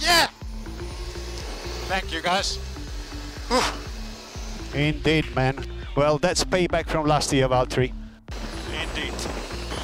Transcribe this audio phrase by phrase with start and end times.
[0.00, 0.28] Yeah!
[1.88, 2.58] Thank you, guys.
[4.74, 5.64] Indeed, man.
[5.96, 7.92] Well, that's payback from last year, Valtteri.
[8.72, 9.14] Indeed.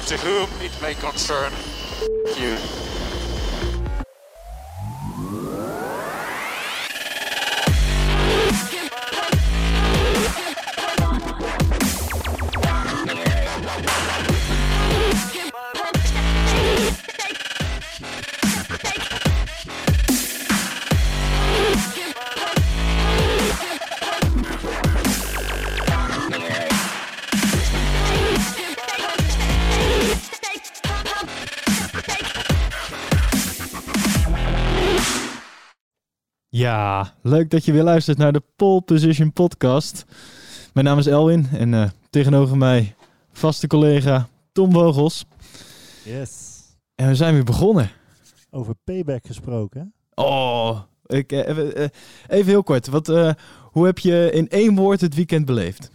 [0.07, 1.51] To whom it may concern
[2.37, 2.82] you.
[36.73, 40.05] Ja, leuk dat je weer luistert naar de Pole Position Podcast.
[40.73, 42.95] Mijn naam is Elwin en eh, tegenover mij
[43.31, 45.25] vaste collega Tom Vogels.
[46.03, 46.61] Yes.
[46.95, 47.91] En we zijn weer begonnen.
[48.49, 49.93] Over payback gesproken.
[50.13, 51.87] Oh, ik, eh, even, eh,
[52.27, 52.87] even heel kort.
[52.87, 53.33] Wat, eh,
[53.71, 55.91] hoe heb je in één woord het weekend beleefd?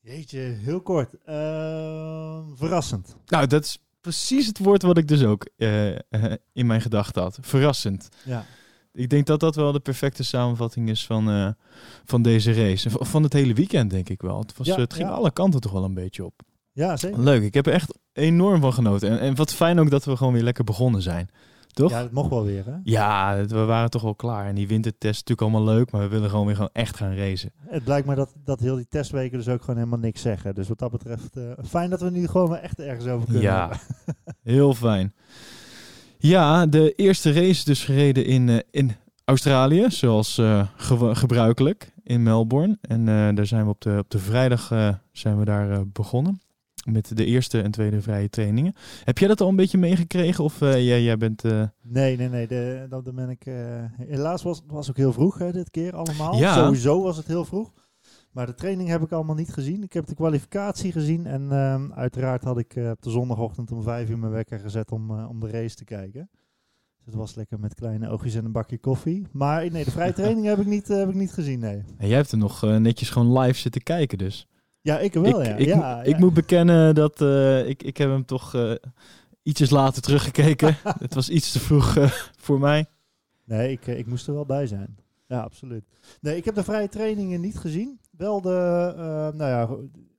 [0.00, 1.14] Jeetje, heel kort.
[1.24, 3.16] Ehm, verrassend.
[3.26, 5.48] Nou, dat is precies het woord wat ik dus ook
[6.52, 7.38] in mijn gedachten had.
[7.40, 8.08] Verrassend.
[8.24, 8.44] Ja.
[8.96, 11.48] Ik denk dat dat wel de perfecte samenvatting is van, eh,
[12.04, 12.90] van deze race.
[12.90, 14.38] Van het hele weekend, denk ik wel.
[14.38, 15.14] Het, was, Ja, het ging ja.
[15.14, 16.40] alle kanten toch wel een beetje op.
[16.72, 17.20] Ja, zeker.
[17.20, 19.10] Leuk, ik heb er echt enorm van genoten.
[19.10, 21.28] En, en wat fijn ook dat we gewoon weer lekker begonnen zijn.
[21.72, 21.90] Toch?
[21.90, 22.72] Ja, Ja, dat mocht wel weer, hè?
[23.36, 24.46] het- we waren toch wel klaar.
[24.46, 27.14] En die wintertest is natuurlijk allemaal leuk, maar we willen gewoon weer gewoon echt gaan
[27.16, 27.52] racen.
[27.58, 30.54] Het blijkt maar dat, dat heel die testweken dus ook gewoon helemaal niks zeggen.
[30.54, 33.42] Dus wat dat betreft, eh, fijn dat we nu gewoon weer echt ergens over kunnen.
[33.42, 33.70] Ja,
[34.42, 35.14] heel fijn.
[36.18, 38.92] Ja, de eerste race is dus gereden in, eh, in
[39.24, 40.66] Australië, zoals eh,
[41.12, 42.78] gebruikelijk in Melbourne.
[42.80, 44.66] En eh, daar zijn we op de, op de vrijdag
[45.12, 46.40] zijn we daar begonnen.
[46.84, 48.74] Met de eerste en tweede vrije trainingen.
[49.04, 50.44] Heb jij dat al een beetje meegekregen?
[50.44, 51.42] Of jij, jij bent.
[51.82, 52.46] Nee, nee, nee.
[52.46, 53.46] De, dat ben ik.
[54.08, 56.38] helaas was het was ook heel vroeg hè, dit keer allemaal.
[56.38, 56.54] Ja.
[56.54, 57.72] Sowieso was het heel vroeg.
[58.34, 59.82] Maar de training heb ik allemaal niet gezien.
[59.82, 61.26] Ik heb de kwalificatie gezien.
[61.26, 64.92] En ehm, uiteraard had ik eh, op de zondagochtend om vijf uur mijn wekker gezet
[64.92, 66.30] om, eh, om de race te kijken.
[66.96, 69.26] Dus het was lekker met kleine oogjes en een bakje koffie.
[69.32, 71.82] Maar nee, de vrije training heb ik niet, eh, heb ik niet gezien, nee.
[71.98, 74.48] en jij hebt er nog netjes gewoon live zitten kijken, dus.
[74.80, 75.54] Ja, ik wel, ik, ja.
[75.54, 76.02] ik, ja, mo- ja.
[76.02, 77.20] ik moet bekennen dat
[77.66, 78.78] ik, ik heb hem toch
[79.42, 80.76] ietsjes later teruggekeken.
[80.98, 81.96] Het was iets te vroeg
[82.38, 82.86] voor mij.
[83.44, 84.96] Nee, ik, ik moest er wel bij zijn.
[85.26, 85.84] Ja, absoluut.
[86.20, 88.00] Nee, ik heb de vrije trainingen niet gezien.
[88.10, 89.68] Wel de, eh, nou ja,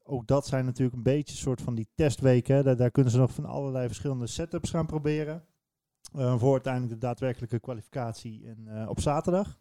[0.03, 2.55] ook dat zijn natuurlijk een beetje een soort van die testweken.
[2.55, 2.63] hè.
[2.63, 5.43] Daar, daar kunnen ze nog van allerlei verschillende setups gaan proberen.
[6.13, 9.57] Eh, voor uiteindelijk de daadwerkelijke kwalificatie in, eh, op zaterdag.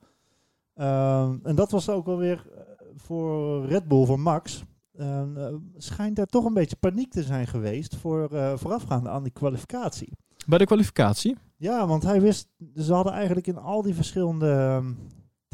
[0.75, 2.47] Ehm, en dat was ook alweer
[2.94, 4.65] voor Red Bull, voor Max.
[4.97, 8.28] Ehm, eh, schijnt er toch een beetje paniek te zijn geweest voor,
[8.59, 10.12] voorafgaande aan die kwalificatie.
[10.47, 11.37] Bij de kwalificatie.
[11.56, 14.93] Ja, want hij wist, ze hadden eigenlijk in al die verschillende ehm,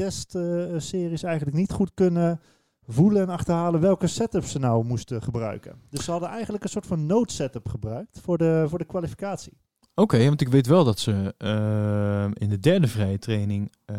[0.05, 2.41] testseries eigenlijk niet goed kunnen
[2.87, 5.75] voelen en achterhalen welke setup ze nou moesten gebruiken.
[5.91, 9.53] Dus ze hadden eigenlijk een soort van noodsetup gebruikt voor de, voor de kwalificatie.
[9.95, 13.97] Oké, want ik weet wel dat ze eh, in de derde vrije training eh,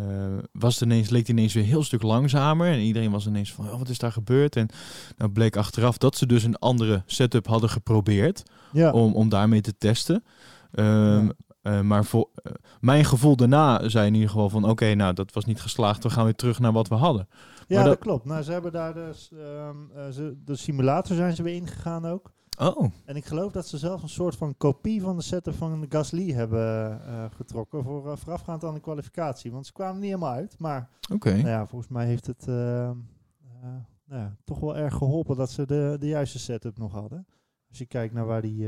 [0.51, 2.71] was het ineens, leek het ineens weer een heel stuk langzamer.
[2.71, 4.55] En iedereen was ineens van, oh, wat is daar gebeurd?
[4.55, 4.69] En
[5.17, 9.61] nou bleek achteraf dat ze dus een andere setup hadden geprobeerd Ja, om, om daarmee
[9.61, 10.23] te testen.
[10.71, 11.31] Ehm, Ja.
[11.61, 15.33] Eh, maar voor, eh, mijn gevoel daarna zei in ieder geval van, oké, nou dat
[15.33, 16.03] was niet geslaagd.
[16.03, 17.27] We gaan weer terug naar wat we hadden.
[17.29, 18.25] ja maar dat, dat- klopt.
[18.25, 22.31] Nou, ze hebben daar dus, ehm, eh, ze, de simulator zijn ze weer ingegaan ook.
[22.59, 25.85] Oh, En ik geloof dat ze zelfs een soort van kopie van de setup van
[25.89, 27.01] Gasly hebben
[27.35, 29.51] getrokken voor voorafgaand aan de kwalificatie.
[29.51, 31.29] Want ze kwamen niet helemaal uit, maar oké.
[31.31, 32.95] Nou ja, volgens mij heeft het eh, eh,
[34.05, 37.25] nou ja, toch wel erg geholpen dat ze de, de juiste setup nog hadden.
[37.69, 38.67] Als je kijkt naar waar die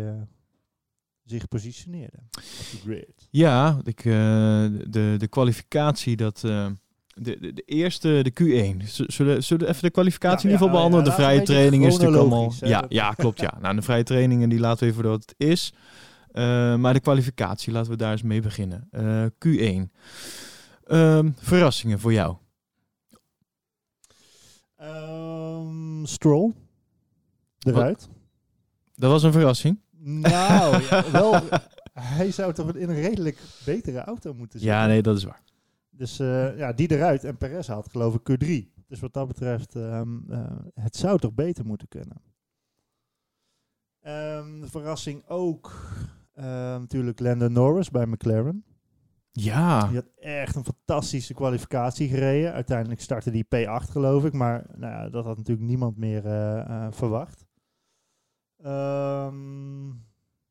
[1.26, 2.18] zich positioneerde.
[2.18, 2.34] Op
[2.72, 3.28] de grid.
[3.30, 4.14] Ja, ik, eh,
[4.88, 6.68] de, de kwalificatie, dat, eh,
[7.16, 8.84] de, de, de eerste, de Q1.
[8.88, 11.06] Z- Zullen, zullen we even de kwalificatie Ja, in ieder geval ja, behandelen?
[11.06, 12.54] ja, de vrije training is natuurlijk allemaal...
[12.60, 13.40] hè, Ja, ja, klopt.
[13.40, 13.58] Ja.
[13.62, 15.74] Nou, de vrije trainingen die laten we even voor wat het is.
[16.32, 18.88] Eh, maar de kwalificatie, laten we daar eens mee beginnen.
[18.92, 19.92] Eh, Q1.
[20.84, 22.36] Ehm, verrassingen voor jou?
[24.78, 26.54] Ehm, Stroll.
[27.60, 28.10] Eruit.
[28.96, 29.80] Dat was een verrassing.
[30.06, 31.40] Nou, ja, wel,
[31.94, 34.78] hij zou toch in een redelijk betere auto moeten zitten.
[34.78, 35.44] Ja, nee, dat is waar.
[35.90, 37.24] Dus eh, ja, die eruit.
[37.24, 38.74] En Perez had geloof ik Q3.
[38.88, 42.22] Dus wat dat betreft, ehm, eh, het zou toch beter moeten kunnen.
[44.02, 45.72] Ehm, de verrassing ook
[46.34, 48.64] ehm, natuurlijk Lando Norris bij McLaren.
[49.32, 52.54] Ja, Die had echt een fantastische kwalificatie gereden.
[52.54, 54.34] Uiteindelijk startte die P8 geloof ik.
[54.34, 57.46] Maar nou ja, dat had natuurlijk niemand meer eh, verwacht.
[58.64, 59.88] Ehm,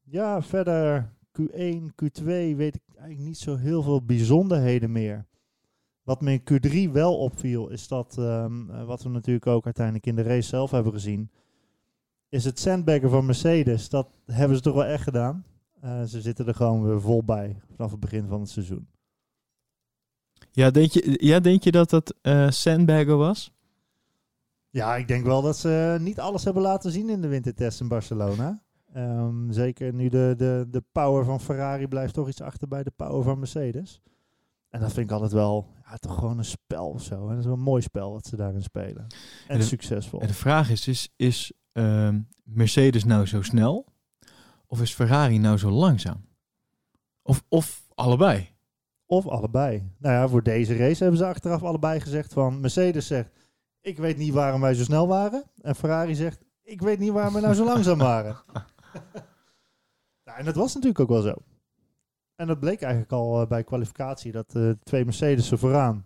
[0.02, 2.24] ja, verder Q1, Q2
[2.56, 5.26] weet ik eigenlijk niet zo heel veel bijzonderheden meer.
[6.02, 10.06] Wat me in Q3 wel opviel, is dat, ehm, eh, wat we natuurlijk ook uiteindelijk
[10.06, 11.30] in de race zelf hebben gezien,
[12.28, 13.88] is het sandbaggen van Mercedes.
[13.88, 15.44] Dat hebben ze toch wel echt gedaan.
[15.80, 18.86] Eh, ze zitten er gewoon weer vol bij vanaf het begin van het seizoen.
[20.50, 23.51] Ja, denk je, ja, denk je dat dat eh sandbagger was?
[24.72, 27.88] Ja, ik denk wel dat ze niet alles hebben laten zien in de wintertest in
[27.88, 28.62] Barcelona.
[28.92, 32.92] Ehm, zeker nu de, de, de power van Ferrari blijft toch iets achter bij de
[32.96, 34.00] power van Mercedes.
[34.68, 37.22] En dat vind ik altijd wel, ja, toch gewoon een spel of zo.
[37.22, 39.06] En dat is wel een mooi spel wat ze daarin spelen.
[39.06, 39.08] En,
[39.46, 40.20] En de- succesvol.
[40.20, 43.86] En de vraag is, is, is ehm, Mercedes nou zo snel?
[44.66, 46.24] Of is Ferrari nou zo langzaam?
[47.22, 48.48] Of, of allebei?
[49.06, 49.90] Of allebei.
[49.98, 52.60] Nou ja, voor deze race hebben ze achteraf allebei gezegd van...
[52.60, 53.30] Mercedes zegt,
[53.82, 55.44] ik weet niet waarom wij zo snel waren.
[55.60, 58.36] En Ferrari zegt, ik weet niet waarom we nou zo langzaam waren.
[60.24, 61.34] nou, en dat was natuurlijk ook wel zo.
[62.34, 66.04] En dat bleek eigenlijk al eh, bij kwalificatie, dat eh, twee Mercedes er vooraan.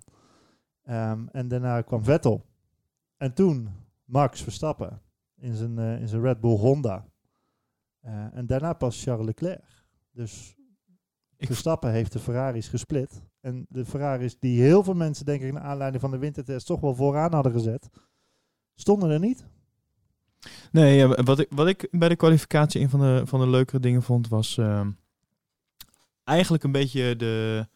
[0.82, 2.44] Ehm, en daarna kwam Vettel.
[3.17, 3.69] En toen
[4.05, 5.02] Max Verstappen
[5.37, 7.05] in zijn, eh, in zijn Red Bull Honda.
[8.00, 9.64] Eh, en daarna pas Charles Leclerc.
[10.11, 10.55] Dus
[11.37, 13.23] Ik- Verstappen heeft de Ferraris gesplit.
[13.47, 16.81] En de Ferraris die heel veel mensen, denk ik, naar aanleiding van de wintertest toch
[16.81, 17.89] wel vooraan hadden gezet,
[18.75, 19.45] stonden er niet.
[20.73, 24.03] Nee, wat, ik, wat ik bij de kwalificatie een van de, van de leukere dingen
[24.03, 24.91] vond, was ehm,
[26.25, 27.69] eigenlijk een beetje de,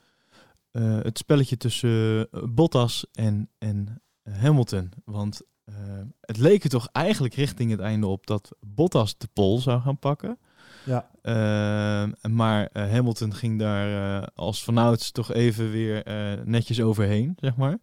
[0.71, 4.91] eh, het spelletje tussen eh, Bottas en, en Hamilton.
[5.05, 5.75] Want eh,
[6.21, 9.99] het leek er toch eigenlijk richting het einde op dat Bottas de pole zou gaan
[9.99, 10.39] pakken.
[10.85, 11.09] Ja.
[11.23, 17.37] Ehm, maar eh, Hamilton ging daar eh, als vanouds toch even weer eh, netjes overheen,
[17.41, 17.79] zeg maar.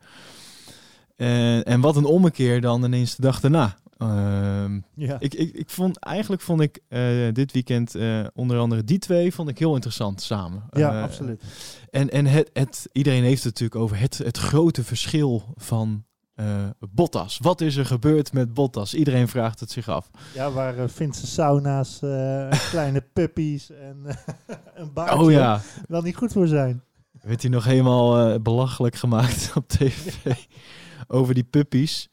[1.16, 3.78] En, en wat een ommekeer dan ineens de dag daarna.
[3.98, 5.16] Ehm, Ja.
[5.20, 6.80] ik, ik, ik vond, eigenlijk vond ik
[7.36, 7.96] dit weekend
[8.34, 10.64] onder andere die twee vond ik heel interessant samen.
[10.72, 11.44] ja, absoluut.
[11.90, 16.06] En, en het, het, iedereen heeft het natuurlijk over het, het grote verschil van
[16.38, 17.38] eh, Bottas.
[17.38, 18.94] Wat is er gebeurd met Bottas?
[18.94, 20.10] Iedereen vraagt het zich af.
[20.34, 24.06] Ja, waar uh, Finse sauna's, eh, kleine puppies en
[24.76, 26.84] een baardje Oh ja, wel niet goed voor zijn.
[27.22, 30.34] werd hij nog helemaal eh, belachelijk gemaakt op tv
[31.08, 32.10] over die puppies.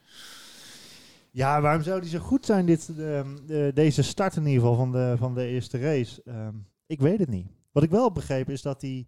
[1.31, 4.93] Ja, waarom zou die zo goed zijn, dit, de- deze start in ieder geval van
[4.93, 6.23] de, van de eerste race?
[6.25, 6.55] Ehm,
[6.87, 7.47] ik weet het niet.
[7.73, 9.06] Wat ik wel heb begrepen is dat hij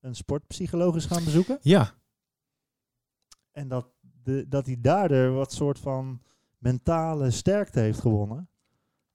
[0.00, 1.58] een sportpsycholoog is gaan bezoeken.
[1.62, 1.92] Ja,
[3.52, 3.86] En dat,
[4.24, 6.20] de, dat hij daardoor wat soort van
[6.58, 8.48] mentale sterkte heeft gewonnen.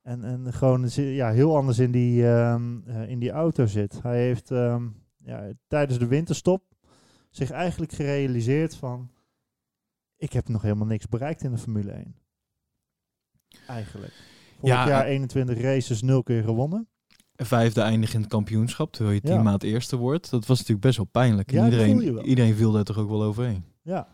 [0.01, 4.01] En, en gewoon ja, heel anders in die, ehm, eh, in die auto zit.
[4.01, 6.63] Hij heeft ehm, ja, tijdens de winterstop
[7.29, 9.09] zich eigenlijk gerealiseerd van...
[10.17, 12.15] Ik heb nog helemaal niks bereikt in de Formule 1.
[13.67, 14.13] Eigenlijk.
[14.59, 16.87] Vorig Ja, jaar eh, 21 races, 0 keer gewonnen.
[17.35, 19.41] vijfde eindig in het kampioenschap, terwijl je tien Ja.
[19.41, 20.29] maand eerste wordt.
[20.29, 21.51] Dat was natuurlijk best wel pijnlijk.
[21.51, 23.63] Ja, iedereen, iedereen viel daar toch ook wel overheen.
[23.81, 24.07] Ja.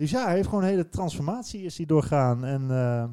[0.00, 2.44] Dus ja, hij heeft gewoon een hele transformatie is hij doorgaan.
[2.44, 3.10] En ehm,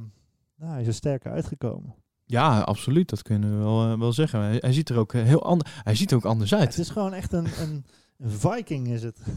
[0.55, 1.95] nou, hij is er sterker uitgekomen.
[2.25, 3.09] Ja, absoluut.
[3.09, 4.39] Dat kunnen we wel, eh, wel zeggen.
[4.39, 5.71] Hij, hij ziet er ook eh, heel anders.
[5.83, 6.67] Hij ziet er ook anders Ja, uit.
[6.67, 7.85] het is gewoon echt een, een,
[8.17, 9.19] een Viking, is het.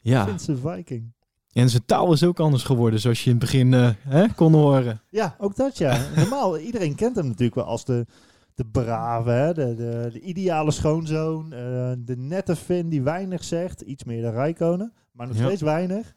[0.00, 0.26] Ja.
[0.26, 1.12] Finse Viking.
[1.52, 4.52] En zijn taal is ook anders geworden, zoals je in het begin eh, hè, kon
[4.52, 5.00] horen.
[5.10, 6.06] Ja, ook dat ja.
[6.16, 8.06] Normaal, iedereen kent hem natuurlijk wel als de,
[8.54, 9.54] de brave, hè?
[9.54, 11.50] De, de, de ideale schoonzoon.
[11.98, 13.80] de nette Finn die weinig zegt.
[13.80, 15.44] Iets meer dan Rijkonen, maar nog Ja.
[15.44, 16.14] steeds weinig.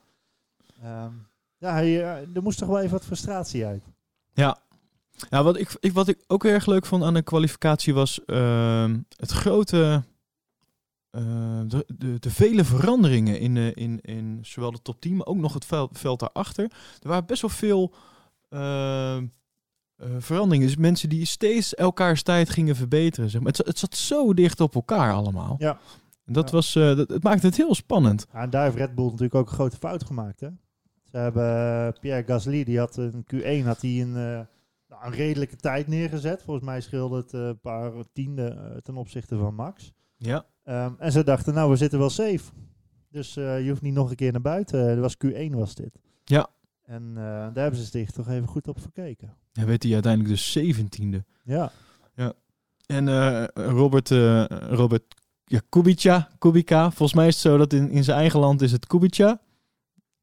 [0.82, 1.12] Ehm,
[1.58, 3.84] ja, hij, eh, er moest toch wel even wat frustratie uit.
[4.34, 4.58] Ja.
[5.30, 8.26] Ja, wat ik, ik, wat ik ook heel erg leuk vond aan de kwalificatie was
[8.26, 10.04] ehm, het grote.
[11.12, 11.22] eh,
[11.68, 15.54] de, de, de vele veranderingen in, in, in zowel de top 10, maar ook nog
[15.54, 16.64] het veld, veld daarachter.
[17.02, 17.94] Er waren best wel veel
[18.50, 19.18] eh,
[20.18, 20.68] veranderingen.
[20.68, 23.30] Dus mensen die steeds elkaars tijd gingen verbeteren.
[23.30, 23.52] Zeg maar.
[23.52, 25.56] het, het zat zo dicht op elkaar allemaal.
[25.60, 25.80] Ja.
[26.26, 26.56] En Dat Ja.
[26.56, 28.26] was, eh, dat, het maakte het heel spannend.
[28.34, 30.40] Ja, en daar heeft Red Bull natuurlijk ook een grote fout gemaakt.
[30.40, 30.50] Hè?
[31.04, 34.40] Ze hebben eh, Pierre Gasly, die had in Q1 had hij een, eh,
[34.90, 36.42] nou, een redelijke tijd neergezet.
[36.44, 39.94] Volgens mij scheelde het een paar tiende eh, ten opzichte van Max.
[40.18, 40.46] Ja.
[40.64, 42.52] Ehm, en ze dachten, nou, we zitten wel safe.
[43.10, 44.88] Dus je hoeft niet nog een keer naar buiten.
[44.88, 46.00] Dat was Q1 was dit.
[46.24, 46.48] Ja.
[46.84, 49.34] En daar hebben ze zich toch even goed op verkeken.
[49.54, 51.26] Hij werd hij uiteindelijk dus zeventiende.
[51.44, 51.72] Ja,
[52.86, 54.10] En eh, Robert,
[54.70, 55.04] Robert
[55.46, 58.72] ja, Kubica, Kubica, volgens mij is het zo dat in, in zijn eigen land is
[58.72, 59.40] het Kubica.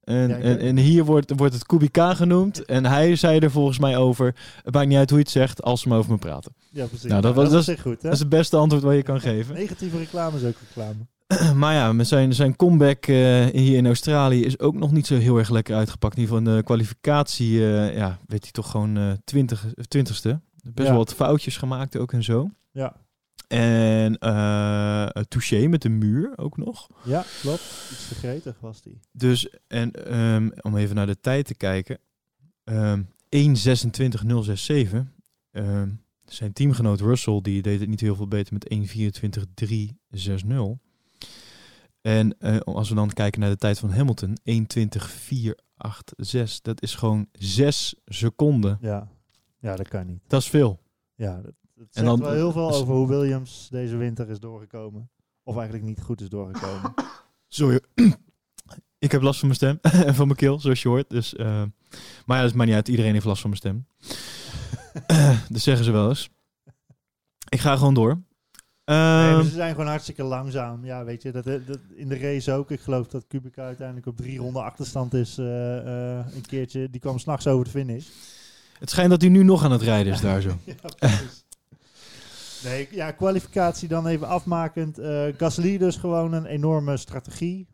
[0.04, 2.64] En, Ja, en, weet- en hier wordt, wordt het Kubica genoemd.
[2.64, 5.62] En hij zei er volgens mij over, het maakt niet uit hoe je het zegt,
[5.62, 6.54] als ze maar over me praten.
[6.70, 7.08] ja precies.
[7.08, 8.02] Nou, dat Nou, was- dat dat is goed, hè?
[8.02, 9.54] Dat is het beste antwoord wat je kan geven.
[9.54, 11.06] Negatieve reclame is ook reclame.
[11.60, 15.16] maar ja, met zijn, zijn comeback eh, hier in Australië is ook nog niet zo
[15.18, 16.16] heel erg lekker uitgepakt.
[16.16, 20.40] In ieder geval in de kwalificatie eh, ja, werd hij toch gewoon eh, twintig, twintigste.
[20.62, 20.94] Best Ja.
[20.94, 22.50] wel wat foutjes gemaakt ook en zo.
[22.72, 22.96] Ja.
[23.52, 26.88] En eh Touché met de muur ook nog.
[27.04, 27.88] Ja, klopt.
[27.92, 29.00] Iets te gretig was die.
[29.12, 31.98] Dus, en ehm, om even naar de tijd te kijken.
[32.64, 35.12] ehm 1.26.067.
[35.50, 35.88] Ehm
[36.34, 40.78] zijn teamgenoot Russell, die deed het niet heel veel beter met 1.24.360.
[42.00, 44.56] En eh, als we dan kijken naar de tijd van Hamilton, 1.20.486.
[46.62, 48.78] Dat is gewoon 6 seconden.
[48.80, 49.08] Ja.
[49.58, 50.22] ja, dat kan niet.
[50.26, 50.80] Dat is veel.
[51.14, 51.52] Ja, dat,
[51.84, 55.10] dat zegt En dan- wel heel veel over hoe Williams deze winter is doorgekomen.
[55.42, 56.94] Of eigenlijk niet goed is doorgekomen.
[57.48, 57.80] Sorry.
[58.98, 61.10] Ik heb last van mijn stem en van mijn keel, zoals je hoort.
[61.10, 61.62] Dus, eh,
[62.26, 62.88] maar ja, dat maakt niet uit.
[62.88, 63.86] Iedereen heeft last van mijn stem.
[65.54, 66.28] dat zeggen ze wel eens.
[67.48, 68.08] Ik ga gewoon door.
[68.84, 70.84] nee, maar Ehm, ze zijn gewoon hartstikke langzaam.
[70.84, 72.70] Ja, weet je, dat, dat, in de race ook.
[72.70, 75.38] Ik geloof dat Kubica uiteindelijk op drie ronden achterstand is.
[75.38, 75.78] eh,
[76.18, 78.06] eh, een keertje, die kwam s'nachts over de finish.
[78.78, 80.58] het schijnt dat hij nu nog aan het rijden is daar zo.
[80.64, 81.44] ja, precies.
[82.64, 84.98] Nee, ja, kwalificatie dan even afmakend.
[84.98, 87.68] Eh Gasly dus gewoon een enorme strategie.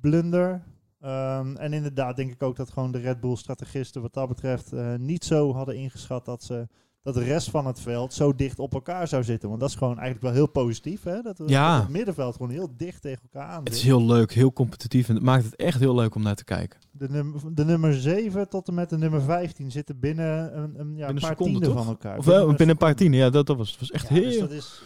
[0.00, 0.62] Blunder.
[1.00, 4.72] Ehm, en inderdaad denk ik ook dat gewoon de Red Bull strategisten wat dat betreft
[4.72, 6.68] eh, niet zo hadden ingeschat dat ze
[7.04, 9.48] dat de rest van het veld zo dicht op elkaar zou zitten.
[9.48, 11.02] Want dat is gewoon eigenlijk wel heel positief.
[11.02, 11.20] Hè?
[11.22, 11.72] Dat, we- Ja.
[11.74, 15.08] dat het middenveld gewoon heel dicht tegen elkaar aan Het is heel leuk, heel competitief.
[15.08, 16.80] En het maakt het echt heel leuk om naar te kijken.
[16.90, 20.96] De, num de nummer 7 tot en met de nummer 15 zitten binnen een, een
[20.96, 21.78] ja, Binnen paar seconden, tienden toch?
[21.84, 22.18] van elkaar.
[22.18, 22.94] Of wel, binnen een paar seconde.
[23.10, 23.18] tienen.
[23.18, 24.24] Ja, dat, dat was, echt Ja, heel...
[24.30, 24.82] dus dat is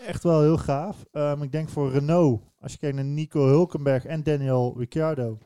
[0.00, 1.04] eh, echt wel heel gaaf.
[1.12, 5.38] Ehm, ik denk voor Renault, als je kijkt naar Nico Hulkenberg en Daniel Ricciardo,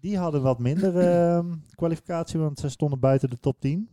[0.00, 3.88] die hadden wat minder ehm, kwalificatie, want ze stonden buiten de top 10.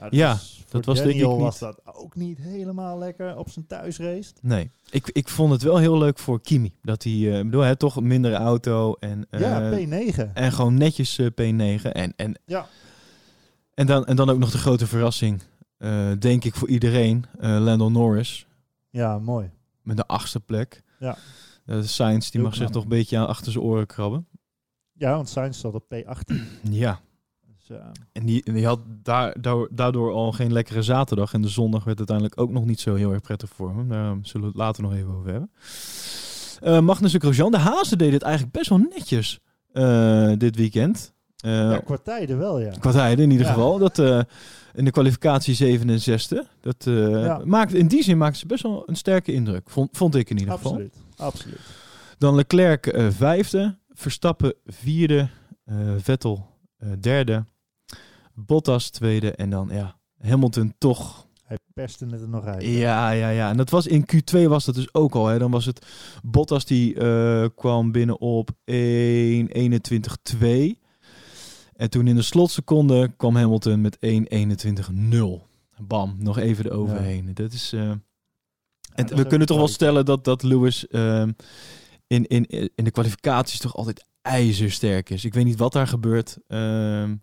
[0.00, 3.66] Nou, Ja, dus dat was denk ik was dat ook niet helemaal lekker op zijn
[3.66, 4.32] thuisrace.
[4.40, 6.74] Nee, ik, ik vond het wel heel leuk voor Kimi.
[6.82, 10.32] Dat hij, eh, bedoel, hè, toch een mindere auto en, eh, ja, P9.
[10.34, 11.92] en gewoon netjes eh, P9.
[11.92, 12.66] En, en, Ja.
[13.74, 15.42] en, dan, en dan ook nog de grote verrassing,
[16.18, 18.46] denk ik voor iedereen, Lando Norris
[18.90, 19.50] Ja, mooi.
[19.82, 20.82] met de achtste plek.
[20.98, 21.16] Ja.
[21.82, 24.26] Sainz die Heel mag zich toch een beetje aan achter zijn oren krabben.
[24.92, 26.34] Ja, want Sainz zat op P18.
[26.70, 27.00] Ja,
[28.12, 31.32] en die, en die had daar, daar- daardoor al geen lekkere zaterdag.
[31.32, 33.88] En de zondag werd uiteindelijk ook nog niet zo heel erg prettig voor hem.
[33.88, 35.50] Daar zullen we het later nog even over hebben.
[36.60, 39.40] Eh Magnus Grosjean, de Hazen deed het eigenlijk best wel netjes
[39.72, 41.12] eh, dit weekend.
[41.36, 42.70] Eh, ja, qua tijden wel, ja.
[42.80, 43.52] Qua tijden in ieder Ja.
[43.52, 43.78] geval.
[43.78, 44.20] Dat, eh,
[44.74, 46.44] in de kwalificatie 7 en 6e.
[46.60, 47.40] Dat, eh, Ja.
[47.44, 49.70] maakt, in die zin maakt ze best wel een sterke indruk.
[49.70, 50.70] Vond, vond ik in ieder geval.
[50.72, 50.94] Absoluut.
[51.16, 51.60] Absoluut.
[52.18, 53.78] Dan Leclerc eh, vijfde.
[53.94, 55.28] Verstappen vierde.
[55.64, 56.46] eh, Vettel
[56.78, 57.44] eh, derde.
[58.34, 59.32] Bottas tweede.
[59.32, 61.26] En dan ja, Hamilton toch.
[61.44, 62.62] Hij perste het er nog uit.
[62.62, 63.50] Ja, ja, ja.
[63.50, 65.26] En dat was in Q2 was dat dus ook al.
[65.26, 65.38] Hè.
[65.38, 65.86] Dan was het
[66.22, 68.56] Bottas die eh, kwam binnen op 1.21.2.
[71.72, 75.50] En toen in de slotseconde kwam Hamilton met 1.21.0.
[75.86, 77.34] Bam, nog even eroverheen.
[77.34, 77.72] Dat is...
[77.72, 77.80] eh,
[78.92, 81.32] en dat we kunnen toch wel stellen dat, dat Lewis ehm,
[82.06, 85.24] in, in, in de kwalificaties toch altijd ijzersterk is.
[85.24, 86.38] Ik weet niet wat daar gebeurt.
[86.46, 87.14] Ehm,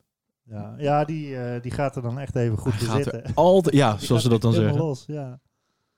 [0.50, 3.34] Ja, ja die, eh, die gaat er dan echt even goed hij zitten.
[3.36, 4.78] altijd, ja, Die zoals ze dat dan zeggen.
[4.78, 5.40] Los, ja.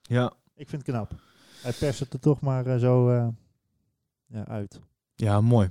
[0.02, 1.12] Ja, Ik vind het knap.
[1.62, 3.28] Hij perst het er toch maar eh, zo eh,
[4.28, 4.80] ja, uit.
[5.16, 5.70] ja, mooi.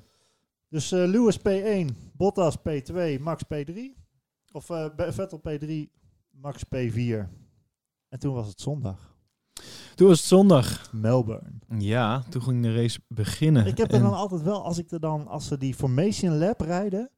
[0.68, 3.78] Dus Lewis P1, Bottas P2, Max P3.
[4.52, 4.64] Of
[4.96, 5.70] Vettel P3,
[6.30, 7.28] Max P4.
[8.08, 9.14] En toen was het zondag.
[9.94, 10.92] Toen was het zondag.
[10.92, 11.50] Melbourne.
[11.78, 13.66] Ja, toen ging de race beginnen.
[13.66, 16.38] Ik heb er En- dan altijd wel, als ik er dan, als ze die Formation
[16.38, 17.10] Lab rijden,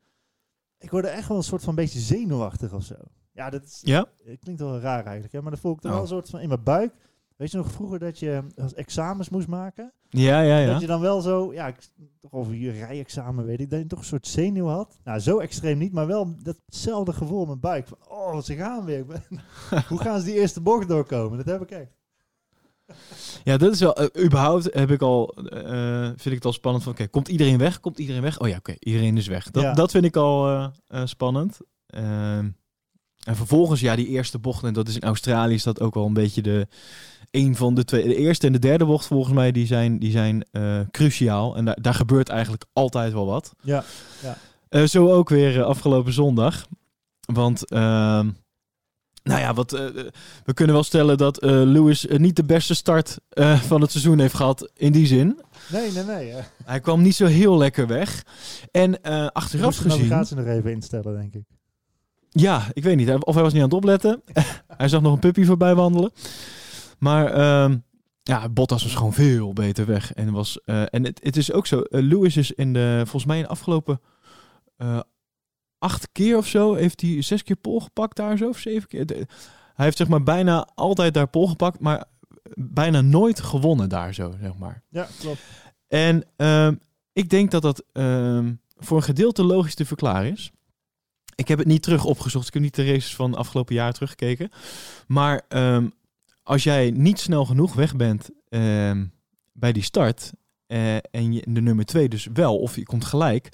[0.82, 2.94] ik word er echt wel een soort van beetje zenuwachtig of zo.
[3.32, 4.06] Ja, dat is, Ja?
[4.24, 5.42] het klinkt wel raar eigenlijk, hè?
[5.42, 5.92] maar dan voel ik er Oh.
[5.92, 6.92] wel een soort van in mijn buik.
[7.36, 9.92] Weet je nog vroeger dat je als examens moest maken?
[10.08, 10.72] Ja, ja, ja.
[10.72, 11.88] Dat je dan wel zo, ja, ik,
[12.20, 14.98] toch over je rijexamen weet ik, dat je toch een soort zenuw had.
[15.04, 17.88] Nou, zo extreem niet, maar wel datzelfde gevoel in mijn buik.
[17.88, 19.04] Van, oh, ze gaan weer.
[19.88, 21.36] Hoe gaan ze die eerste bocht doorkomen?
[21.38, 21.90] Dat heb ik echt.
[23.44, 23.94] Ja, dat is wel.
[23.96, 25.28] eh, überhaupt heb ik al.
[25.34, 26.92] eh, vind ik het al spannend van.
[26.92, 27.80] Oké, komt iedereen weg?
[27.80, 28.38] Komt iedereen weg?
[28.40, 29.50] Oh ja, oké, iedereen is weg.
[29.50, 29.72] Dat, Ja.
[29.72, 30.48] dat vind ik al
[30.88, 31.58] eh, spannend.
[31.86, 32.48] Ehm,
[33.24, 34.64] en vervolgens, ja, die eerste bocht.
[34.64, 36.66] En dat is in Australië is dat ook wel een beetje de.
[37.30, 38.02] Een van de twee.
[38.08, 40.44] De eerste en de derde bocht, volgens mij, die zijn, die zijn
[40.90, 41.56] cruciaal.
[41.56, 43.52] En daar, daar gebeurt eigenlijk altijd wel wat.
[43.62, 43.84] Ja,
[44.68, 46.66] Eh, zo ook weer afgelopen zondag.
[47.32, 48.30] Want, ehm,
[49.22, 50.06] nou ja, wat, eh, eh,
[50.44, 53.18] we kunnen wel stellen dat eh, Lewis niet de beste start
[53.60, 55.40] van het seizoen heeft gehad in die zin.
[55.68, 56.34] nee, nee, nee.
[56.64, 58.24] Hij kwam niet zo heel lekker weg.
[58.70, 59.00] En
[59.32, 60.08] achteraf moest de gezien...
[60.08, 61.44] navigatie nog even instellen, denk ik.
[62.28, 63.10] Ja, ik weet niet.
[63.10, 64.22] Of hij was niet aan het opletten.
[64.76, 66.12] hij zag nog een puppy voorbij wandelen.
[66.98, 67.76] Maar ehm,
[68.22, 70.12] ja, Bottas was gewoon veel beter weg.
[70.12, 71.82] En, was, en het, het is ook zo.
[71.88, 74.00] Lewis is in de, volgens mij in de afgelopen
[75.82, 79.06] acht keer of zo, heeft hij zes keer pol gepakt daar zo, of zeven keer.
[79.06, 79.26] De-
[79.74, 82.04] Hij heeft zeg maar bijna altijd daar pol gepakt, maar
[82.54, 84.82] bijna nooit gewonnen daar zo, zeg maar.
[84.88, 85.40] Ja, klopt.
[85.88, 86.74] En ehm,
[87.12, 90.50] ik denk dat dat ehm, voor een gedeelte logisch te verklaren is.
[91.34, 92.46] Ik heb het niet terug opgezocht.
[92.46, 94.50] Ik heb niet de races van afgelopen jaar teruggekeken.
[95.06, 95.88] Maar ehm,
[96.42, 98.30] als jij niet snel genoeg weg bent
[99.52, 100.32] bij die start.
[100.72, 103.48] Eh, en je, de nummer 2 dus wel, of je komt gelijk.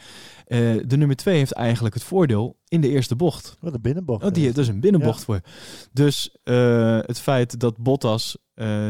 [0.47, 3.57] eh, de nummer 2 heeft eigenlijk het voordeel in de eerste bocht.
[3.61, 4.25] Wat een binnenbocht.
[4.25, 5.41] Oh, die, dat is een binnenbocht voor.
[5.93, 8.37] Dus eh, het feit dat Bottas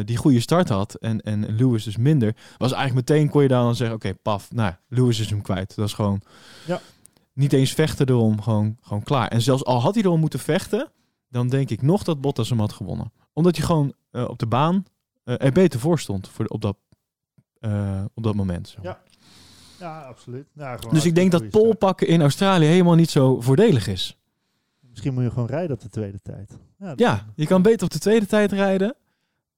[0.05, 3.75] die goede start had en, en Lewis dus minder, was eigenlijk meteen kon je dan
[3.77, 5.75] zeggen, oké, paf, nou, Lewis is hem kwijt.
[5.77, 6.21] Dat is gewoon
[6.67, 6.81] Ja.
[7.33, 9.29] niet eens vechten erom, gewoon, gewoon klaar.
[9.29, 10.91] En zelfs al had hij erom moeten vechten,
[11.29, 13.13] dan denk ik nog dat Bottas hem had gewonnen.
[13.33, 14.85] Omdat je gewoon op de baan
[15.25, 16.77] er beter voor stond voor de- op, dat,
[17.61, 18.75] eh, op dat moment.
[18.77, 18.85] maar.
[18.85, 19.01] Ja.
[19.79, 20.47] Ja, absoluut.
[20.53, 24.19] Ja, gewoon Dus ik denk dat pol pakken in Australië helemaal niet zo voordelig is.
[24.81, 26.59] Misschien moet je gewoon rijden op de tweede tijd.
[26.97, 28.95] Ja, je kan beter op de tweede tijd rijden.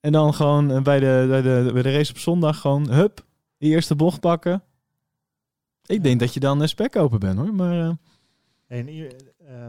[0.00, 3.25] En dan gewoon eh, bij de, bij de, bij de race op zondag gewoon, hup,
[3.59, 4.62] die eerste bocht pakken.
[5.87, 7.54] Ik denk dat je dan een spek open bent hoor.
[7.54, 7.92] Maar eh,
[8.66, 9.12] En hier,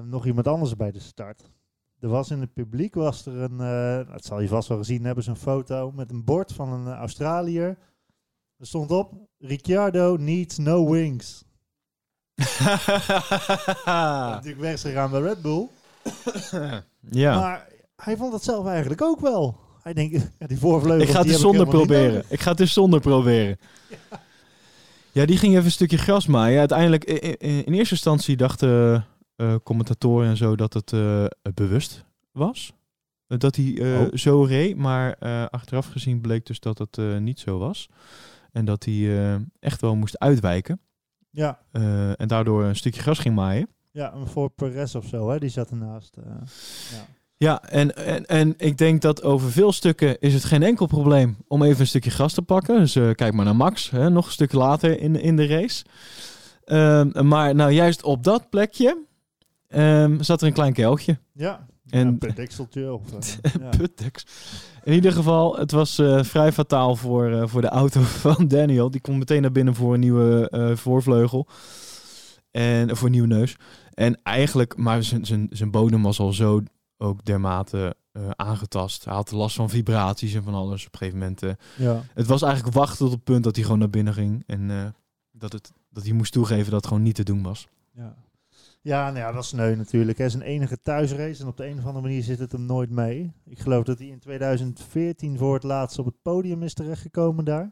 [0.04, 1.50] nog iemand anders bij de start.
[2.02, 5.06] Er was in het publiek, was er een, eh, dat zal je vast wel gezien
[5.06, 7.78] hebben, zo'n foto met een bord van een Australiër.
[8.62, 11.44] Er stond op, Ricciardo needs no wings.
[13.86, 15.68] Natuurlijk weg is gegaan bij Red Bull.
[17.12, 19.60] ja, Maar hij vond het zelf eigenlijk ook wel.
[19.82, 21.08] Hij denkt, ja, die voorvleugels...
[21.08, 22.24] ik ga het dus zonder proberen.
[22.28, 23.60] Ik ga het dus zonder proberen.
[25.12, 26.60] Ja, die ging even een stukje gras maaien.
[26.60, 32.74] Uiteindelijk, in, in eerste instantie dachten eh, commentatoren en zo dat het eh, bewust was.
[33.28, 34.08] Eh, Dat hij Oh.
[34.14, 35.16] zo reed, maar
[35.50, 37.90] achteraf gezien bleek dus dat het niet zo was.
[38.52, 38.94] En dat hij
[39.34, 40.80] eh, echt wel moest uitwijken.
[41.30, 43.68] Ja, eh, en daardoor een stukje gras ging maaien.
[43.92, 46.18] ja, voor Perez of zo, hè, die zat ernaast.
[46.18, 46.24] eh,
[46.92, 47.06] ja.
[47.38, 51.38] Ja, en, en, en ik denk dat over veel stukken is het geen enkel probleem
[51.48, 52.78] om even een stukje gras te pakken.
[52.80, 55.86] Dus kijk maar naar Max, hè, nog een stuk later in, in de race.
[56.64, 59.06] Ehm, maar nou juist op dat plekje
[59.68, 61.18] ehm, zat er een klein kelkje.
[61.34, 62.94] Ja, En- een predikseltje.
[62.94, 63.02] Of,
[63.60, 63.70] ja.
[64.84, 68.92] In ieder geval, het was eh, vrij fataal voor, eh, voor de auto van Daniel.
[68.92, 71.48] Die komt meteen naar binnen voor een nieuwe eh, voorvleugel.
[72.52, 73.56] En voor een nieuwe neus.
[73.94, 76.62] En eigenlijk, maar zijn- zijn zijn bodem was al zo
[76.98, 77.96] ook dermate
[78.36, 79.06] aangetast.
[79.06, 81.42] Hij had last van vibraties en van alles op een gegeven moment.
[81.78, 82.04] ja.
[82.14, 84.44] het was eigenlijk wachten tot het punt dat hij gewoon naar binnen ging.
[84.48, 84.94] En
[85.32, 87.68] dat, het, dat hij moest toegeven dat het gewoon niet te doen was.
[87.96, 88.16] Ja.
[88.84, 90.18] Ja, nou ja, dat is sneu natuurlijk.
[90.18, 92.66] Hij is een enige thuisrace en op de een of andere manier zit het hem
[92.66, 93.34] nooit mee.
[93.46, 97.72] Ik geloof dat hij in 2014 voor het laatst op het podium is terechtgekomen daar.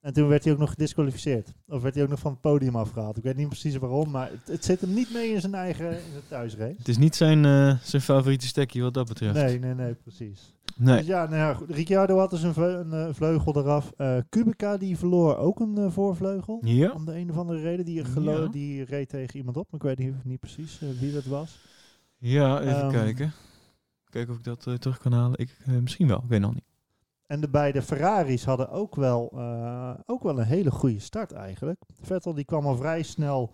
[0.00, 1.52] En toen werd hij ook nog gedisqualificeerd.
[1.66, 3.16] Of werd hij ook nog van het podium afgehaald.
[3.16, 5.90] Ik weet niet precies waarom, maar het, het zit hem niet mee in zijn eigen
[5.90, 6.74] in zijn thuisrace.
[6.78, 9.34] Het is niet zijn, eh, zijn favoriete stekje wat dat betreft.
[9.34, 10.54] Nee, nee, nee, precies.
[10.80, 10.96] Nee.
[10.96, 11.70] Dus ja, nou ja, goed.
[11.70, 13.92] Ricciardo had dus een, een eh, vleugel eraf.
[13.96, 16.58] Eh Kubica die verloor ook een eh, voorvleugel.
[16.64, 16.90] Ja.
[16.92, 17.84] Om de een of andere reden.
[17.84, 18.46] Die, Ja.
[18.46, 19.66] die reed tegen iemand op.
[19.70, 21.60] Maar ik weet niet, niet precies wie dat was.
[22.18, 23.32] Ja, even Ehm, kijken.
[24.10, 25.38] Kijken of ik dat terug kan halen.
[25.38, 26.64] Ik, misschien wel, ik weet nog niet.
[27.26, 29.32] En de beide Ferraris hadden ook wel,
[30.06, 31.82] ook wel een hele goede start eigenlijk.
[32.00, 33.52] Vettel die kwam al vrij snel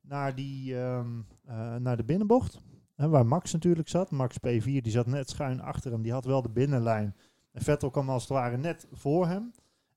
[0.00, 1.06] naar, die, ehm,
[1.46, 2.58] eh, naar de binnenbocht.
[3.02, 4.10] Hè, waar Max natuurlijk zat.
[4.10, 6.02] Max P4 die zat net schuin achter hem.
[6.02, 7.16] Die had wel de binnenlijn.
[7.52, 9.52] En Vettel kwam als het ware net voor hem.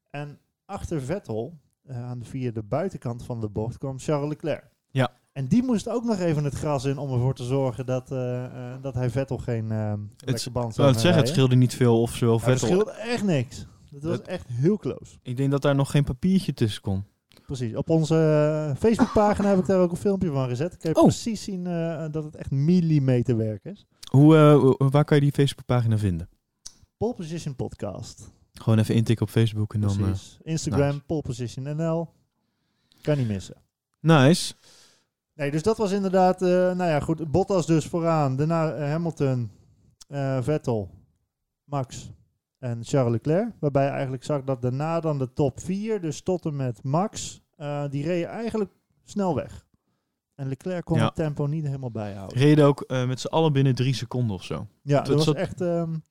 [0.10, 4.70] En achter Vettel, eh, aan de, via de buitenkant van de bocht, kwam Charles Leclerc.
[4.92, 5.12] Ja.
[5.32, 8.46] En die moest ook nog even het gras in om ervoor te zorgen dat, eh,
[8.46, 12.16] eh, dat hij Vettel geen uh, lekker band zou zeggen, het scheelde niet veel of
[12.16, 12.68] zowel Ja, het Vettel.
[12.68, 13.66] scheelde echt niks.
[13.92, 15.18] Het was echt heel close.
[15.22, 17.06] Ik denk dat daar nog geen papiertje tussen kon.
[17.46, 17.76] Precies.
[17.76, 18.16] Op onze
[18.70, 20.78] eh, Facebookpagina heb ik daar ook een filmpje van gezet.
[20.78, 21.04] Kun je Oh.
[21.04, 23.86] precies zien eh, dat het echt millimeterwerk is.
[24.12, 26.30] Hoe, eh, hoe- waar kan je die Facebookpagina vinden?
[26.98, 28.32] Pole Position Podcast.
[28.54, 29.98] Gewoon even intikken op Facebook en dan...
[29.98, 30.38] Precies.
[30.44, 31.02] Instagram, nice.
[31.06, 32.10] Pole Position NL.
[33.02, 33.56] Kan niet missen.
[34.00, 34.54] nice.
[35.34, 37.32] Nee, dus dat was inderdaad, nou ja, goed.
[37.32, 38.36] Bottas dus vooraan.
[38.36, 39.52] Daarna Hamilton,
[40.42, 40.90] Vettel,
[41.64, 42.12] Max
[42.66, 43.52] en Charles Leclerc.
[43.60, 47.42] Waarbij je eigenlijk zag dat daarna dan de top 4, dus tot en met Max,
[47.56, 48.72] eh, die reden eigenlijk
[49.04, 49.66] snel weg.
[50.36, 51.06] En Leclerc kon Ja.
[51.06, 52.38] het tempo niet helemaal bijhouden.
[52.38, 54.68] Reden ook eh, met z'n allen binnen drie seconden of zo.
[54.82, 55.62] Ja, dat was zat- echt...
[55.62, 56.04] en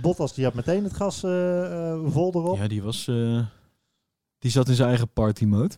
[0.00, 2.56] Bottas die had meteen het gas eh, vol erop.
[2.56, 2.62] Ja.
[2.62, 3.04] Ja, die was...
[4.38, 5.74] die zat in zijn eigen party mode.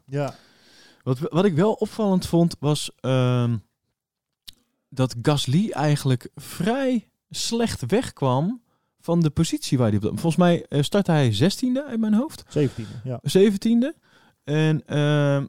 [1.02, 3.56] Wat, wat ik wel opvallend vond, was ehm,
[4.88, 8.62] dat Gasly eigenlijk vrij slecht wegkwam
[9.00, 10.02] van de positie waar hij op...
[10.02, 12.44] Volgens mij eh, startte hij 16e uit mijn hoofd.
[12.48, 13.20] 17 ja.
[13.38, 13.98] 17e.
[14.44, 15.46] En ehm,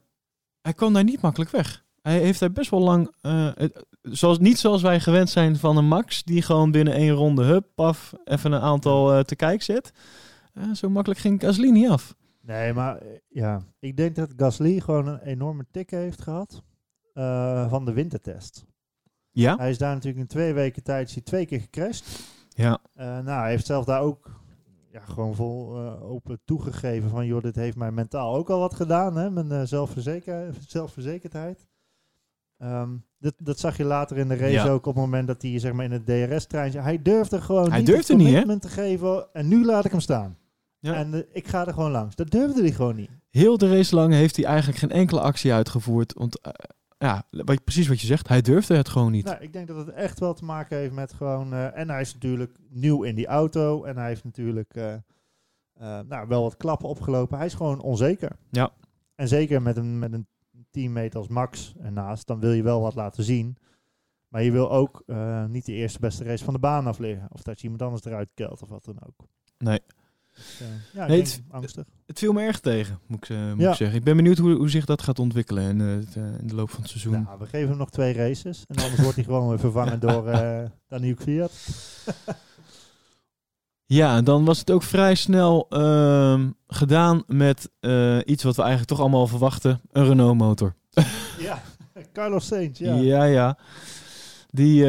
[0.61, 1.83] hij kwam daar niet makkelijk weg.
[2.01, 3.11] Hij heeft daar best wel lang.
[3.21, 7.13] eh, het, zoals, niet zoals wij gewend zijn van een Max, die gewoon binnen één
[7.13, 9.91] ronde, hup, paf, even een aantal eh, te kijk zet.
[10.73, 12.15] Zo makkelijk ging Gasly niet af.
[12.41, 16.63] Nee, maar ja, ik denk dat Gasly gewoon een enorme tik heeft gehad
[17.13, 18.65] eh, van de wintertest.
[19.31, 19.55] Ja?
[19.57, 22.19] Hij is daar natuurlijk in twee weken tijd is hij twee keer gecrashed.
[22.55, 22.79] Ja.
[22.93, 24.39] Eh, nou, hij heeft zelf daar ook
[24.91, 28.75] ja, gewoon vol eh, open toegegeven van, joh, dit heeft mij mentaal ook al wat
[28.75, 31.67] gedaan, hè, mijn eh, zelfverzeker zelfverzekerdheid.
[32.57, 34.67] Ehm, dat, dat zag je later in de race Ja.
[34.67, 37.77] ook op het moment dat hij zeg maar in het DRS-treintje, hij durfde gewoon Hij
[37.77, 38.41] niet durfde het niet, hè?
[38.41, 40.37] commitment te geven en nu laat ik hem staan.
[40.79, 40.93] Ja.
[40.93, 42.15] En ik ga er gewoon langs.
[42.15, 43.09] Dat durfde hij gewoon niet.
[43.29, 46.13] Heel de race lang heeft hij eigenlijk geen enkele actie uitgevoerd.
[46.13, 46.39] Want
[47.01, 49.25] ja, wat, precies wat je zegt, hij durfde het gewoon niet.
[49.25, 51.53] Nou, ik denk dat het echt wel te maken heeft met gewoon...
[51.53, 53.83] eh, en hij is natuurlijk nieuw in die auto.
[53.83, 54.95] En hij heeft natuurlijk eh,
[56.07, 57.37] nou, wel wat klappen opgelopen.
[57.37, 58.31] Hij is gewoon onzeker.
[58.49, 58.71] Ja.
[59.15, 60.27] En zeker met een, met een
[60.71, 63.57] teammate als Max ernaast, dan wil je wel wat laten zien.
[64.27, 65.03] Maar je wil ook
[65.47, 67.27] niet de eerste beste race van de baan afleggen.
[67.31, 69.27] Of dat je iemand anders eruit kelt of wat dan ook.
[69.57, 69.79] Nee.
[70.93, 71.85] Ja, Nee, het- angstig.
[72.05, 73.69] Het viel me erg tegen, moet ik, eh, moet Ja.
[73.69, 73.97] ik zeggen.
[73.97, 76.69] Ik ben benieuwd hoe, hoe zich dat gaat ontwikkelen in, eh, eh, in de loop
[76.69, 77.11] van het seizoen.
[77.23, 78.63] Nou, we geven hem nog twee races.
[78.67, 81.51] En anders wordt hij gewoon weer vervangen door eh Daniel Kvyat.
[83.85, 87.69] Ja, dan was het ook vrij snel ehm, gedaan met
[88.25, 89.81] iets wat we eigenlijk toch allemaal verwachten.
[89.91, 90.75] Een Renault motor.
[91.39, 91.61] Ja,
[92.13, 93.23] Carlos Sainz, Ja, ja.
[93.23, 93.57] ja.
[94.49, 94.85] Die,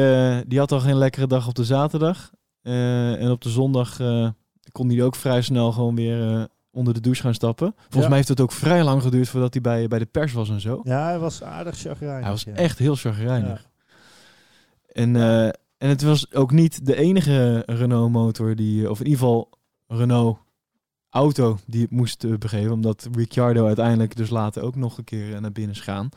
[0.47, 2.31] die had al geen lekkere dag op de zaterdag.
[2.61, 3.97] En op de zondag
[4.73, 7.73] kon hij ook vrij snel gewoon weer eh, onder de douche gaan stappen.
[7.77, 8.07] Volgens Ja.
[8.07, 10.61] mij heeft het ook vrij lang geduurd voordat hij bij, bij de pers was en
[10.61, 10.81] zo.
[10.83, 12.21] Ja, hij was aardig chagrijnig.
[12.21, 12.53] Hij was ja.
[12.53, 13.69] echt heel chagrijnig.
[14.91, 15.45] En, eh,
[15.77, 19.49] en het was ook niet de enige Renault motor die, of in ieder geval
[19.87, 20.37] Renault
[21.09, 22.71] auto die het moest eh, begeven.
[22.71, 26.09] Omdat Ricciardo uiteindelijk dus later ook nog een keer naar binnen is gaan.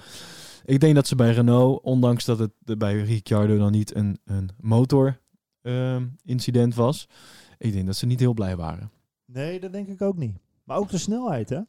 [0.64, 4.51] Ik denk dat ze bij Renault, ondanks dat het bij Ricciardo dan niet een, een
[4.61, 5.21] motor
[5.62, 7.09] ehm, incident was.
[7.59, 8.90] Ik denk dat ze niet heel blij waren.
[9.25, 10.37] Nee, dat denk ik ook niet.
[10.64, 11.61] Maar ook de snelheid, hè?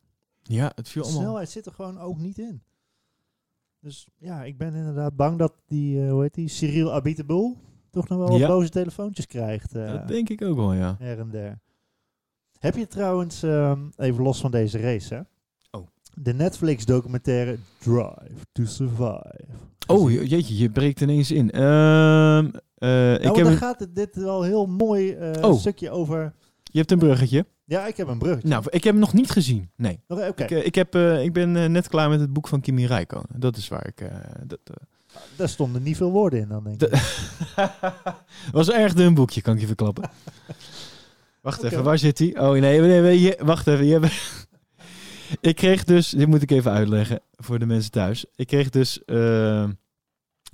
[0.43, 1.25] Ja, het viel De allemaal...
[1.25, 2.61] snelheid zit er gewoon ook niet in.
[3.79, 7.57] Dus ja, ik ben inderdaad bang dat die, eh, hoe heet die, Cyril Abiteboul
[7.89, 8.47] toch nog wel wat Ja.
[8.47, 9.75] boze telefoontjes krijgt.
[9.75, 10.95] eh, Dat denk ik ook wel, ja.
[10.99, 11.59] her en der.
[12.59, 15.21] Heb je trouwens, ehm, even los van deze race, hè?
[15.79, 15.87] Oh.
[16.13, 19.45] De Netflix documentaire Drive to Survive.
[19.87, 21.51] Oh, jeetje, je breekt ineens in.
[21.51, 25.59] Ehm, Nou, ik want heb daar een, gaat het, dit wel heel mooi eh, Oh.
[25.59, 26.33] stukje over...
[26.63, 27.45] je hebt een bruggetje.
[27.65, 28.43] Ja, ik heb een brug.
[28.43, 29.69] Nou, ik heb hem nog niet gezien.
[29.75, 29.99] Nee.
[30.07, 30.25] Oké.
[30.25, 33.39] Ik, eh, ik, heb, ik ben net klaar met het boek van Kimi Räikkönen.
[33.39, 34.09] Dat is waar ik...
[34.43, 34.73] dat, eh,
[35.35, 37.01] daar stonden niet veel woorden in dan, denk ik.
[38.51, 40.09] was erg dun boekje, kan ik je verklappen.
[41.41, 42.39] Wacht even, waar zit hij?
[42.39, 43.85] Oh nee, nee, nee wacht even.
[43.85, 44.47] Je hebt-
[45.49, 48.25] ik kreeg dus, dit moet ik even uitleggen voor de mensen thuis.
[48.35, 49.01] Ik kreeg dus,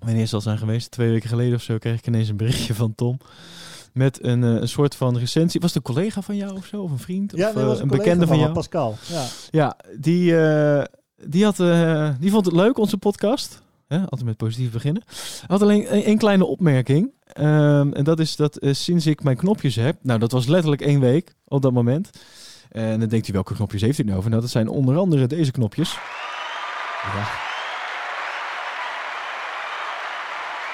[0.05, 0.91] wanneer zal zijn geweest?
[0.91, 3.17] Twee weken geleden of zo, kreeg ik ineens een berichtje van Tom.
[3.93, 5.61] Met een, eh, een soort van recensie.
[5.61, 6.81] Was het een collega van jou of zo?
[6.81, 7.31] Of een vriend?
[7.35, 8.53] Ja, of dat eh, was een bekende van jou?
[8.53, 8.97] Pascal.
[9.07, 9.25] Ja.
[9.51, 10.83] Ja, die, eh,
[11.25, 11.57] die, had,
[12.19, 13.61] die vond het leuk, onze podcast.
[13.87, 15.03] Hè, altijd met positief beginnen.
[15.07, 17.11] Hij had alleen één één kleine opmerking.
[17.25, 19.97] Ehm, en dat is dat sinds ik mijn knopjes heb...
[20.01, 22.09] Nou, dat was letterlijk één week op dat moment.
[22.71, 24.29] En dan denkt u, welke knopjes heeft hij nou over?
[24.29, 25.97] Nou, dat zijn onder andere deze knopjes.
[27.13, 27.51] Ja.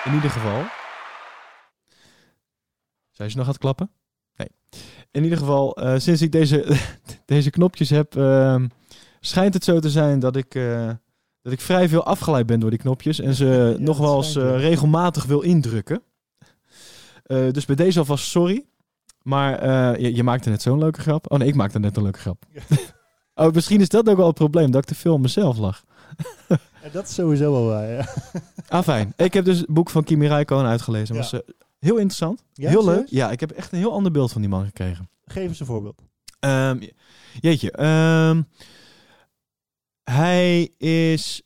[0.04, 0.66] In ieder geval...
[3.20, 3.92] Zijn ze nog aan het klappen?
[4.36, 4.48] Nee.
[5.12, 6.78] In ieder geval, eh, sinds ik deze,
[7.26, 8.68] deze knopjes heb, ehm,
[9.20, 10.90] schijnt het zo te zijn dat ik, eh,
[11.42, 13.20] dat ik vrij veel afgeleid ben door die knopjes.
[13.20, 13.46] En ze
[13.78, 16.04] Ja, nog wel eens eh, regelmatig wil indrukken.
[17.52, 18.66] Dus bij deze alvast sorry.
[19.22, 19.62] Maar
[20.02, 21.32] je, je maakte net zo'n leuke grap.
[21.32, 22.46] Oh nee, ik maakte net een leuke grap.
[23.36, 25.84] oh, misschien is dat ook wel het probleem, dat ik te veel mezelf lag.
[26.82, 28.08] En dat is sowieso wel waar, ja.
[28.68, 29.14] Ah, fijn.
[29.18, 31.16] ik heb dus het boek van Kimi Räikkönen uitgelezen.
[31.16, 31.22] Ja.
[31.22, 31.40] was eh,
[31.80, 32.44] heel interessant.
[32.54, 33.08] Ja, heel leuk.
[33.08, 35.10] Ja, ik heb echt een heel ander beeld van die man gekregen.
[35.26, 36.02] Geef eens een voorbeeld.
[36.40, 36.88] Ehm,
[37.40, 37.72] jeetje.
[37.72, 38.42] ehm,
[40.04, 41.42] hij is.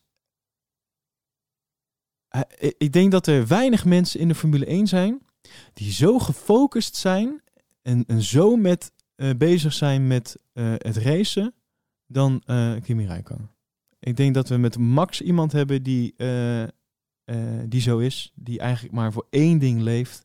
[2.28, 5.22] hij- ik denk dat er weinig mensen in de Formule 1 zijn
[5.74, 7.42] die zo gefocust zijn
[7.82, 11.54] en, en zo met, eh, bezig zijn met eh, het racen
[12.08, 12.44] dan
[12.84, 13.52] Kimi Räikkönen.
[14.04, 16.70] Ik denk dat we met Max iemand hebben die, eh, eh,
[17.66, 20.24] die zo is, die eigenlijk maar voor één ding leeft,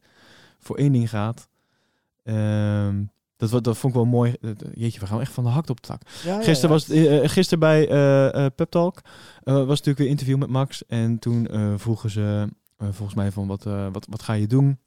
[0.59, 1.49] voor één ding gaat.
[2.23, 3.05] Ehm,
[3.37, 4.35] dat, dat vond ik wel mooi.
[4.41, 6.03] Eh, Jeetje, we gaan echt van de hak op de tak.
[6.25, 7.21] Ja, Gisteren ja.
[7.21, 9.01] was gisteren bij eh, Pep Talk
[9.45, 10.87] was natuurlijk weer een interview met Max.
[10.87, 13.63] En toen vroegen ze volgens mij van wat,
[13.93, 14.79] wat, wat ga je doen?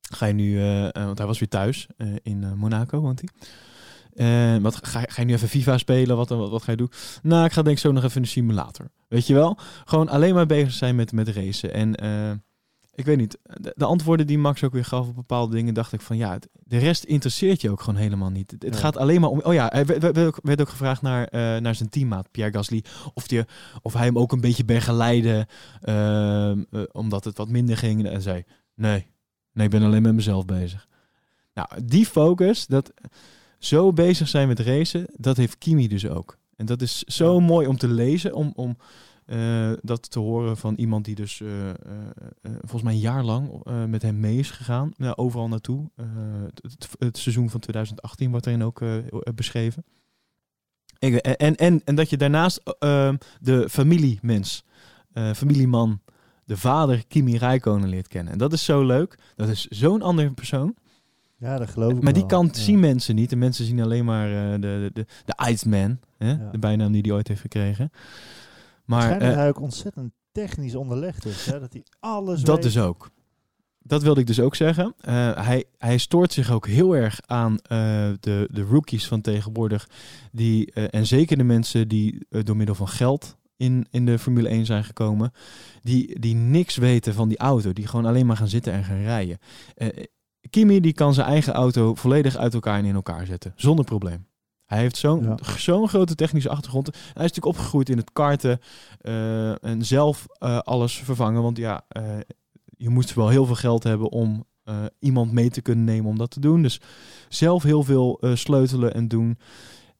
[0.00, 0.60] Ga je nu,
[0.92, 1.86] want hij was weer thuis
[2.22, 3.48] in Monaco, woont hij.
[4.62, 6.16] Wat ga, ga je nu even FIFA spelen?
[6.16, 6.90] Wat, wat, wat ga je doen?
[7.22, 8.90] Nou, ik ga denk ik zo nog even de simulator.
[9.08, 9.58] Weet je wel?
[9.84, 11.72] Gewoon alleen maar bezig zijn met, met racen.
[11.72, 12.30] En eh,
[12.94, 13.38] ik weet niet.
[13.42, 16.32] De, de antwoorden die Max ook weer gaf op bepaalde dingen, dacht ik van ja,
[16.32, 18.54] het- de rest interesseert je ook gewoon helemaal niet.
[18.58, 19.40] Het, gaat alleen maar om.
[19.40, 22.84] Oh ja, hij werd, ook, werd ook gevraagd naar, eh, naar zijn teammaat Pierre Gasly.
[23.14, 23.44] Of, die,
[23.82, 25.46] of hij hem ook een beetje begeleidde,
[25.80, 26.52] eh,
[26.92, 28.06] omdat het wat minder ging.
[28.08, 29.06] En zei: Nee,
[29.52, 30.86] nee, ik ben alleen met mezelf bezig.
[31.54, 32.92] Nou, die focus, dat
[33.58, 36.38] zo bezig zijn met racen, dat heeft Kimi dus ook.
[36.56, 37.46] En dat is zo Ja.
[37.46, 38.76] mooi om te lezen, om, om
[39.24, 41.74] eh, dat te horen van iemand die dus eh, eh,
[42.42, 44.92] volgens mij een jaar lang met hem mee is gegaan.
[44.96, 45.90] Nou, overal naartoe.
[46.62, 48.82] Het, het, seizoen van 2018 wordt erin ook
[49.34, 49.84] beschreven.
[50.98, 54.64] Ik- en, en, en dat je daarnaast eh, de familiemens,
[55.34, 56.00] familieman,
[56.44, 58.32] de vader Kimi Räikkönen leert kennen.
[58.32, 59.18] En dat is zo leuk.
[59.36, 60.74] Dat is zo'n andere persoon.
[61.38, 62.30] Ja, dat geloof ik Maar die wel.
[62.30, 62.62] kant Ja.
[62.62, 63.30] zien mensen niet.
[63.30, 65.98] De mensen zien alleen maar eh, de, de, de, Iceman.
[66.16, 66.30] Hè?
[66.30, 66.48] Ja.
[66.50, 67.90] De bijnaam die hij ooit heeft gekregen.
[68.84, 71.46] Maar eh, hij ook ontzettend technisch onderlegd is.
[71.46, 71.60] Hè?
[71.60, 72.64] Dat hij alles dat weet.
[72.64, 73.10] dus ook.
[73.78, 74.94] Dat wilde ik dus ook zeggen.
[75.00, 77.56] Eh, hij, hij stoort zich ook heel erg aan
[78.20, 79.88] de, de rookies van tegenwoordig.
[80.32, 84.66] Die, en zeker de mensen die door middel van geld in, in de Formule 1
[84.66, 85.32] zijn gekomen.
[85.82, 87.72] Die, die niks weten van die auto.
[87.72, 89.38] Die gewoon alleen maar gaan zitten en gaan rijden.
[89.74, 89.88] Eh,
[90.50, 93.52] Kimi die kan zijn eigen auto volledig uit elkaar en in elkaar zetten.
[93.56, 94.26] Zonder probleem.
[94.66, 95.36] Hij heeft zo'n Ja.
[95.56, 96.86] zo'n grote technische achtergrond.
[96.86, 98.60] Hij is natuurlijk opgegroeid in het karten.
[98.98, 101.42] eh, en zelf eh, alles vervangen.
[101.42, 102.02] Want ja, eh,
[102.76, 104.46] je moest wel heel veel geld hebben om
[104.98, 106.62] iemand mee te kunnen nemen om dat te doen.
[106.62, 106.80] Dus
[107.28, 109.38] zelf heel veel sleutelen en doen.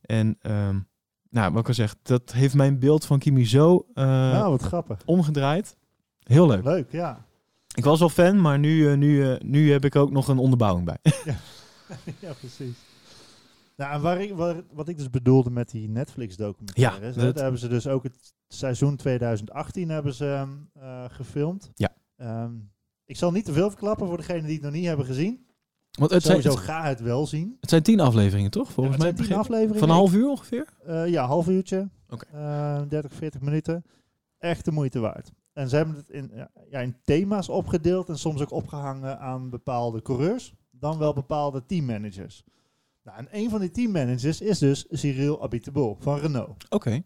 [0.00, 0.78] En ehm,
[1.30, 4.98] nou, wat ik al zeg, dat heeft mijn beeld van Kimi zo Nou, wat grappig.
[5.04, 5.76] omgedraaid.
[6.22, 6.64] Heel leuk.
[6.64, 7.24] Leuk, ja.
[7.79, 10.38] Ik was al fan, maar nu, eh, nu, eh, nu heb ik ook nog een
[10.38, 10.99] onderbouwing bij.
[12.21, 12.77] ja, precies.
[13.77, 17.35] Nou, en waar ik, waar, wat ik dus bedoelde met die Netflix-documentaires, Ja, hè, dat-
[17.35, 20.49] daar hebben ze dus ook het seizoen 2018 hebben ze ehm,
[20.85, 21.71] eh, gefilmd.
[21.75, 21.91] Ja.
[22.17, 22.53] Ehm,
[23.05, 25.47] ik zal niet te veel verklappen voor degenen die het nog niet hebben gezien.
[25.99, 27.57] Want het zijn, Sowieso het, ga het wel zien.
[27.61, 28.73] het zijn tien afleveringen, toch?
[28.73, 29.79] Volgens Ja, mij zijn tien afleveringen.
[29.79, 30.67] Van een half uur ongeveer?
[30.87, 31.88] Eh, ja, half uurtje.
[32.09, 32.27] Oké.
[32.33, 33.85] Eh, 30, 40 minuten.
[34.38, 35.33] Echt de moeite waard.
[35.59, 36.31] En ze hebben het in,
[36.71, 40.55] ja, in thema's opgedeeld en soms ook opgehangen aan bepaalde coureurs.
[40.71, 42.44] Dan wel bepaalde teammanagers.
[43.03, 46.71] Nou, en een van die teammanagers is dus Cyril Abiteboul van Renault.
[46.71, 47.03] Oké.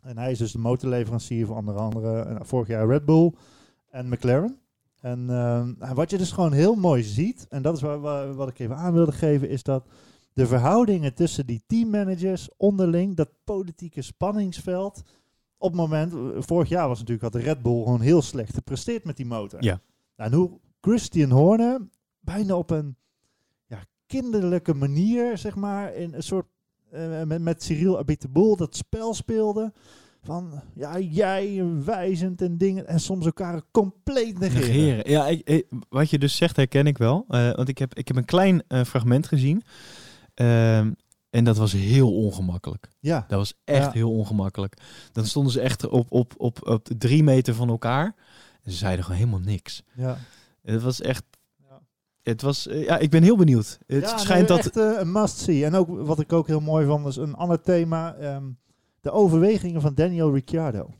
[0.00, 3.32] En hij is dus de motorleverancier van onder andere eh, vorig jaar Red Bull
[3.90, 4.58] en McLaren.
[5.00, 8.48] En eh, wat je dus gewoon heel mooi ziet, en dat is waar, waar- wat
[8.48, 9.86] ik even aan wilde geven, is dat
[10.32, 15.02] de verhoudingen tussen die teammanagers onderling, dat politieke spanningsveld,
[15.64, 16.12] op het moment,
[16.46, 19.62] vorig jaar was natuurlijk, had de Red Bull gewoon heel slecht gepresteerd met die motor.
[19.62, 19.80] Ja.
[20.16, 21.80] Nou, en hoe Christian Horner
[22.20, 22.96] bijna op een
[23.66, 26.46] ja, kinderlijke manier, zeg maar, in een soort,
[26.90, 29.72] eh, met, met Cyril Abiteboul dat spel speelde.
[30.22, 32.86] Van, ja, jij wijzend en dingen.
[32.86, 34.68] En soms elkaar compleet negeren.
[34.68, 35.10] Negeren.
[35.10, 37.24] Ja, ik, ik- wat je dus zegt herken ik wel.
[37.28, 39.62] Eh, want ik heb, ik heb een klein eh, fragment gezien.
[41.34, 42.88] En dat was heel ongemakkelijk.
[43.00, 43.90] Ja, Dat was echt Ja.
[43.92, 44.76] heel ongemakkelijk.
[45.12, 48.14] Dan stonden ze echt op, op, op, op drie meter van elkaar.
[48.62, 49.82] En ze zeiden gewoon helemaal niks.
[49.94, 50.16] ja.
[50.62, 51.24] Het was echt...
[51.68, 51.80] Ja.
[52.22, 52.66] Het was...
[52.66, 53.78] eh, ja, ik ben heel benieuwd.
[53.86, 54.58] Het ja, schijnt dat...
[54.58, 55.64] echt eh, een must-see.
[55.64, 58.14] En ook wat ik ook heel mooi vond, is een ander thema.
[58.14, 58.44] ehm,
[59.00, 60.90] de overwegingen van Daniel Ricciardo.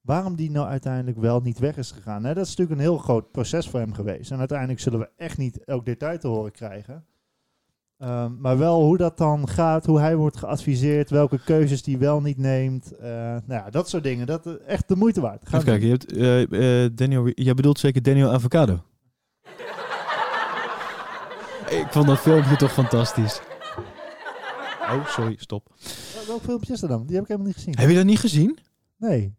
[0.00, 2.24] Waarom die nou uiteindelijk wel niet weg is gegaan.
[2.24, 2.34] Hè?
[2.34, 4.30] Dat is natuurlijk een heel groot proces voor hem geweest.
[4.30, 7.04] En uiteindelijk zullen we echt niet elk detail te horen krijgen.
[7.98, 12.20] Ehm, maar wel hoe dat dan gaat, hoe hij wordt geadviseerd, welke keuzes hij wel
[12.20, 12.92] niet neemt.
[12.96, 14.26] Eh, nou ja, dat soort dingen.
[14.26, 15.48] Dat is echt de moeite waard.
[15.48, 16.12] Ga Even kijken, je hebt,
[16.52, 18.72] eh, eh, Daniel, jij bedoelt zeker Daniel Avocado?
[21.80, 23.40] ik vond dat filmpje toch fantastisch.
[24.80, 25.72] Oh, sorry, stop.
[26.14, 27.06] Wel- Welk filmpje is dat dan?
[27.06, 27.78] Die heb ik helemaal niet gezien.
[27.78, 28.58] Heb je dat niet gezien?
[28.96, 29.34] Nee.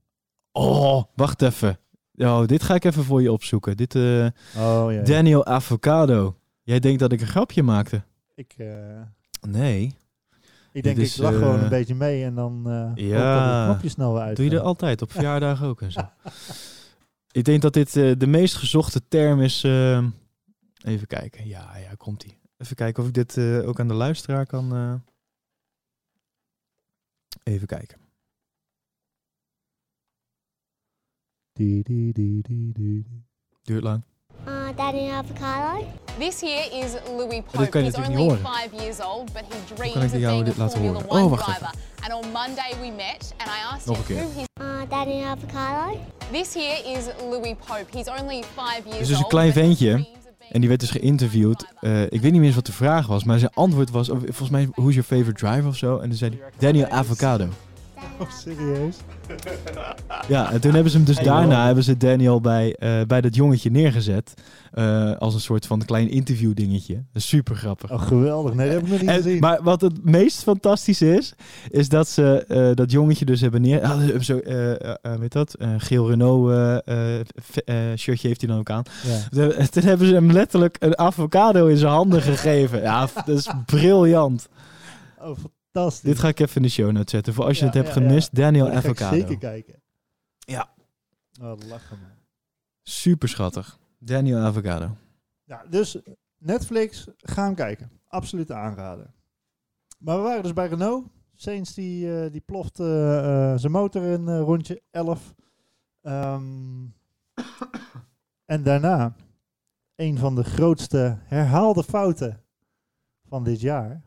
[0.51, 1.77] Oh, wacht even.
[2.15, 3.77] Oh, dit ga ik even voor je opzoeken.
[3.77, 4.25] Dit, eh,
[4.57, 5.01] Oh ja.
[5.03, 6.37] Daniel Avocado.
[6.63, 8.03] Jij denkt dat ik een grapje maakte?
[8.35, 9.01] Ik, eh,
[9.41, 9.95] Nee.
[10.71, 13.57] ik denk, is, ik lach gewoon eh, een beetje mee en dan eh hoop ja.
[13.57, 14.35] het knopje snel uit.
[14.35, 16.09] Doe je dat altijd op verjaardagen ook en zo?
[17.31, 19.63] ik denk dat dit eh, de meest gezochte term is.
[19.63, 20.05] eh,
[20.83, 21.47] even kijken.
[21.47, 22.39] Ja, ja, komt ie.
[22.57, 24.73] Even kijken of ik dit eh, ook aan de luisteraar kan.
[24.75, 24.93] eh,
[27.43, 27.97] Even kijken.
[33.63, 34.03] Duurt lang.
[34.75, 35.85] Daddy avocado.
[36.19, 37.69] This here is Louis dit Pope.
[37.69, 38.53] kan je He's natuurlijk only niet horen.
[38.61, 40.77] five years old, but he kan dreams ik of die jou being a dit laten
[40.79, 41.09] Formula horen?
[41.11, 41.73] One Oh, wacht driver.
[42.03, 44.23] And on Monday we met, and I asked Nog him een keer.
[44.23, 44.47] who his.
[44.61, 45.97] Uh, Daddy avocado.
[46.31, 47.85] This here is Louis Pope.
[47.97, 49.27] He's only five years is dus een old.
[49.33, 51.65] klein but he ventje, dreams of being En die werd dus geïnterviewd.
[51.79, 54.17] Eh, ik weet niet meer eens wat de vraag was, maar zijn antwoord was, of,
[54.19, 55.97] volgens mij, who's your favorite driver of zo?
[55.97, 57.47] En dan zei hij, Daniel Avocado.
[58.21, 58.95] Oh, serieus?
[60.27, 63.21] Ja, en toen hebben ze hem dus Hey, daarna hebben ze Daniel bij, eh, bij
[63.21, 64.33] dat jongetje neergezet.
[64.73, 67.03] eh, als een soort van klein interview dingetje.
[67.13, 67.91] Super grappig.
[67.91, 68.53] Oh, geweldig.
[68.53, 69.39] Nee, dat heb ik nog niet En- gezien.
[69.39, 71.33] maar wat het meest fantastische is,
[71.69, 73.81] is dat ze eh, dat jongetje dus hebben neer...
[73.81, 75.53] Ah, zo, eh, eh, eh, weet dat?
[75.53, 77.19] Eh, geel Renault eh, eh,
[77.65, 78.83] eh, shirtje heeft hij dan ook aan.
[79.03, 79.17] ja.
[79.29, 82.81] Toen toen hebben ze hem letterlijk een avocado in zijn handen gegeven.
[82.81, 84.47] Ja, dat is briljant.
[85.19, 85.37] Oh,
[85.75, 86.09] fantastisch.
[86.09, 87.33] Dit ga ik even in de show notes zetten.
[87.33, 89.15] Voor als je Ja, het hebt gemist, Daniel Dat Avocado.
[89.15, 89.81] zeker kijken.
[90.37, 90.73] Ja.
[91.41, 92.09] Oh, lachen man.
[92.83, 93.79] Super schattig.
[93.99, 94.97] Daniel Avocado.
[95.43, 95.97] Ja, dus
[96.37, 97.91] Netflix, ga hem kijken.
[98.07, 99.13] Absoluut aanraden.
[99.97, 101.07] Maar we waren dus bij Renault.
[101.33, 103.17] Sainz die, eh, die ploft eh,
[103.51, 105.33] eh, zijn motor in rondje 11.
[106.01, 106.85] Ehm,
[108.45, 109.15] en daarna
[109.95, 112.43] een van de grootste herhaalde fouten
[113.27, 114.01] van dit jaar.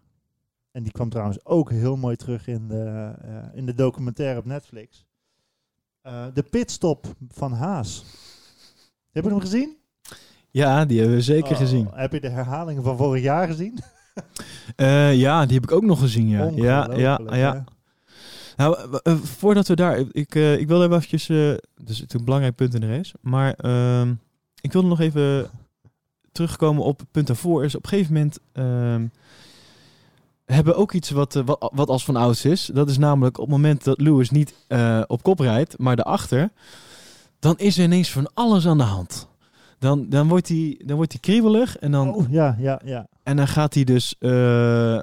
[0.79, 4.45] En die kwam trouwens ook heel mooi terug in de, eh, in de documentaire op
[4.45, 5.07] Netflix.
[6.03, 8.05] Eh, de pitstop van Haas.
[9.11, 9.77] Heb je hem gezien?
[10.51, 11.89] Ja, die hebben we zeker Oh, gezien.
[11.93, 13.79] Heb je de herhalingen van vorig jaar gezien?
[14.77, 16.51] Eh, ja, die heb ik ook nog gezien, ja.
[16.55, 17.55] Ja, ja, ja.
[17.55, 17.61] hè?
[18.57, 20.05] Nou, voordat we daar...
[20.13, 21.27] Ik, eh, ik wilde even eventjes...
[21.27, 23.15] dus het is een belangrijk punt in de race.
[23.21, 24.15] Maar ehm,
[24.61, 25.51] ik wilde nog even
[26.33, 27.65] terugkomen op het punt daarvoor.
[27.65, 28.39] Is op een gegeven moment...
[30.55, 32.71] hebben ook iets wat, eh, wat, wat als van ouds is.
[32.75, 36.51] Dat is namelijk op het moment dat Lewis niet eh, op kop rijdt, maar daarachter...
[37.41, 39.29] Dan is er ineens van alles aan de hand.
[39.79, 43.07] Dan, dan, wordt hij, dan wordt hij kriebelig en dan, Oh, ja, ja, ja.
[43.23, 44.31] en dan gaat hij dus, eh,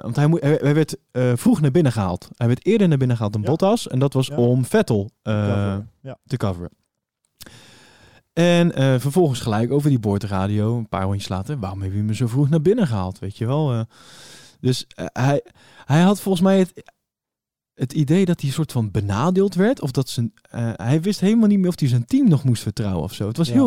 [0.02, 0.96] want hij, moet, hij, hij werd
[1.34, 2.28] vroeg naar binnen gehaald.
[2.36, 3.48] Hij werd eerder naar binnen gehaald dan Ja.
[3.50, 3.88] Bottas.
[3.88, 4.36] En dat was Ja.
[4.36, 5.84] om Vettel ja.
[6.26, 6.70] te coveren.
[8.32, 11.58] En vervolgens gelijk over die boordradio, een paar rondjes later.
[11.58, 13.72] Waarom heb je me zo vroeg naar binnen gehaald, weet je wel?
[13.72, 13.80] eh.
[14.60, 15.42] Dus eh, hij,
[15.84, 16.92] hij had volgens mij het,
[17.74, 19.80] het idee dat hij een soort van benadeeld werd.
[19.80, 22.62] Of dat zijn, eh, hij wist helemaal niet meer of hij zijn team nog moest
[22.62, 23.26] vertrouwen of zo.
[23.28, 23.52] Het was Ja.
[23.52, 23.66] heel...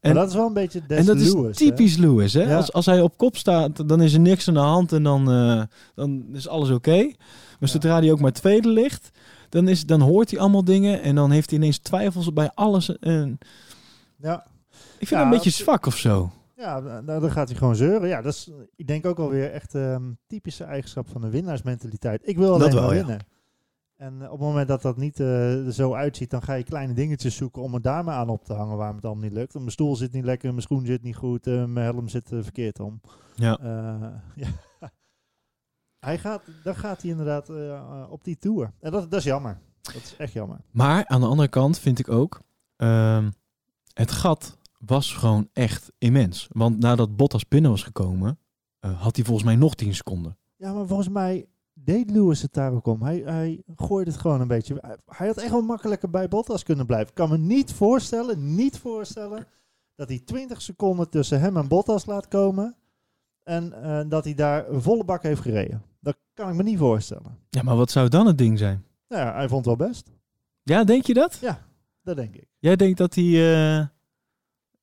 [0.00, 2.32] Maar En- dat is wel een beetje Des en dat Lewis, is typisch Lewis.
[2.32, 2.42] Hè?
[2.42, 2.56] Ja.
[2.56, 5.30] Als, als hij op kop staat, dan is er niks aan de hand en dan,
[5.32, 5.62] eh,
[5.94, 6.96] dan is alles oké.
[6.96, 7.14] Maar
[7.60, 7.66] Ja.
[7.66, 9.10] zodra hij ook maar tweede ligt,
[9.48, 12.98] dan, is, dan hoort hij allemaal dingen en dan heeft hij ineens twijfels bij alles.
[12.98, 13.38] En?
[14.16, 14.46] Ja,
[14.98, 16.32] ik vind Ja, hem een beetje zwak of zo.
[16.62, 18.08] Ja nou, dan gaat hij gewoon zeuren.
[18.08, 22.28] Ja, dat is, ik denk ook alweer echt ehm typische eigenschap van de winnaarsmentaliteit.
[22.28, 23.04] Ik wil alleen wel, maar ja.
[23.04, 23.26] winnen.
[23.96, 26.64] En eh, op het moment dat dat niet eh, er zo uitziet, dan ga je
[26.64, 29.32] kleine dingetjes zoeken om er daar maar aan op te hangen waarom het allemaal niet
[29.32, 29.54] lukt.
[29.54, 32.42] Mijn stoel zit niet lekker, mijn schoen zit niet goed, eh, mijn helm zit eh,
[32.42, 33.00] verkeerd om.
[33.34, 33.58] Ja.
[33.58, 34.08] Eh,
[34.44, 34.48] ja.
[35.98, 38.72] Hij gaat, dan gaat hij inderdaad eh, eh, op die tour.
[38.80, 39.58] En dat, dat is jammer.
[39.80, 40.58] Dat is echt jammer.
[40.70, 42.40] Maar aan de andere kant vind ik ook,
[42.76, 43.30] ehm,
[43.94, 46.48] het gat was gewoon echt immens.
[46.52, 48.38] Want nadat Bottas binnen was gekomen,
[48.78, 50.36] eh, had hij volgens mij nog 10 seconden.
[50.56, 53.02] Ja, maar volgens mij deed Lewis het daar ook om.
[53.02, 54.98] Hij, hij gooide het gewoon een beetje.
[55.06, 57.08] Hij, had echt wel makkelijker bij Bottas kunnen blijven.
[57.08, 59.46] Ik kan me niet voorstellen, niet voorstellen,
[59.94, 62.76] dat hij 20 seconden tussen hem en Bottas laat komen.
[63.42, 65.82] En eh, dat hij daar een volle bak heeft gereden.
[66.00, 67.38] Dat kan ik me niet voorstellen.
[67.50, 68.84] Ja, maar wat zou dan het ding zijn?
[69.08, 70.10] Nou ja, hij vond het wel best.
[70.62, 71.38] Ja, denk je dat?
[72.02, 72.46] Dat denk ik.
[72.58, 73.86] Jij denkt dat hij, eh,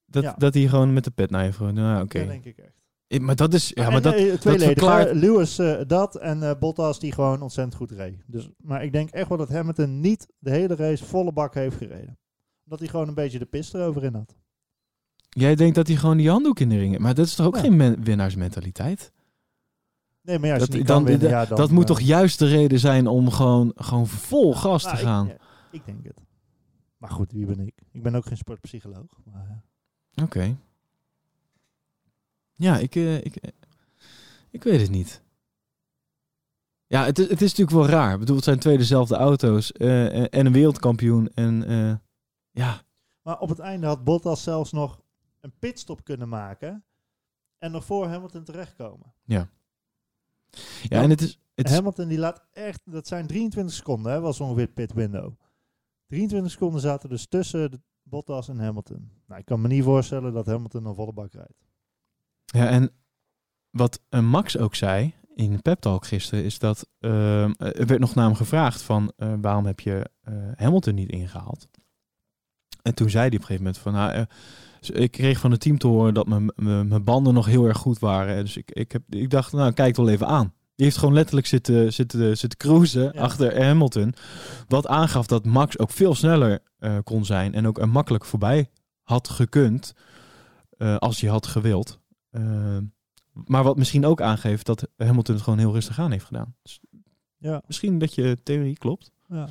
[0.09, 0.35] dat, Ja.
[0.37, 1.73] dat hij gewoon met de pet naar je gewoon.
[1.73, 2.19] Nou, oké.
[2.19, 2.77] Dat denk ik echt.
[3.07, 5.13] Eh, Maar dat is, ja, maar dat, eh, tweeledig, verklaart- hè.
[5.13, 8.23] Lewis eh, dat en eh, Bottas die gewoon ontzettend goed reed.
[8.27, 11.77] Dus, maar ik denk echt wel dat Hamilton niet de hele race volle bak heeft
[11.77, 12.17] gereden.
[12.63, 14.35] Omdat hij gewoon een beetje de pist erover in had.
[15.29, 16.97] jij denkt dat hij gewoon die handdoek in de ring.
[16.99, 17.61] Maar dat is toch ook Ja.
[17.61, 19.11] geen men- winnaarsmentaliteit?
[20.21, 22.39] Nee, maar ja, Dat, dan, kan winnen, dat- ja, dan, dat moet eh, toch juist
[22.39, 25.27] de reden zijn om gewoon, gewoon vol gas nou, te ik- gaan?
[25.27, 25.37] Ik,
[25.71, 26.19] ik denk het.
[26.97, 27.73] Maar goed, wie ben ik?
[27.91, 29.19] Ik ben ook geen sportpsycholoog.
[29.31, 29.63] Maar,
[30.23, 30.57] Oké.
[32.59, 33.51] Ja, ik, eh, ik, eh,
[34.49, 35.21] ik weet het niet.
[36.87, 38.13] Ja, het is, het is natuurlijk wel raar.
[38.13, 41.29] Ik bedoel, het zijn twee dezelfde auto's eh, en, en een wereldkampioen.
[41.33, 41.63] En
[42.51, 42.81] ja,
[43.21, 45.01] maar op het einde had Bottas zelfs nog
[45.39, 46.83] een pitstop kunnen maken.
[47.57, 49.13] En nog voor Hamilton terechtkomen.
[49.25, 49.49] ja,
[50.81, 51.39] Ja, en het is...
[51.55, 55.33] Het Hamilton die laat echt, dat zijn 23 seconden, hè, was ongeveer pit window.
[56.07, 59.11] 23 seconden zaten dus tussen de Bottas en Hamilton.
[59.27, 61.67] Nou, ik kan me niet voorstellen dat Hamilton een volle bak rijdt.
[62.45, 62.91] Ja, en
[63.69, 68.15] wat eh, Max ook zei in pep talk gisteren is dat eh, er werd nog
[68.15, 70.09] naar hem gevraagd van eh, waarom heb je
[70.55, 71.67] Hamilton niet ingehaald?
[72.81, 74.25] En toen zei hij op een gegeven moment van nou,
[75.03, 78.43] ik kreeg van het team te horen dat mijn banden nog heel erg goed waren.
[78.43, 80.53] Dus ik, ik, heb, ik dacht, nou kijk het wel even aan.
[80.79, 83.21] Die heeft gewoon letterlijk zitten, zitten, zitten cruisen Ja.
[83.21, 84.13] achter Hamilton.
[84.67, 88.69] Wat aangaf dat Max ook veel sneller eh, kon zijn en ook er makkelijk voorbij
[89.03, 89.93] had gekund
[90.77, 91.99] eh, als hij had gewild.
[92.31, 92.77] Uh,
[93.45, 96.55] maar wat misschien ook aangeeft dat Hamilton het gewoon heel rustig aan heeft gedaan.
[96.61, 96.79] Dus
[97.37, 99.11] Ja, misschien dat je theorie klopt.
[99.27, 99.47] Ja.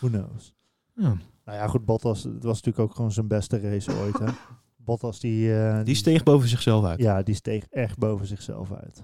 [0.00, 0.52] Who knows?
[0.94, 1.16] Ja.
[1.44, 4.26] Nou ja, goed, Bottas, het was natuurlijk ook gewoon zijn beste race ooit, hè.
[4.84, 5.54] Bottas, die...
[5.58, 6.98] eh, Die steeg boven zichzelf uit.
[7.00, 9.02] Ja, die steeg echt boven zichzelf uit.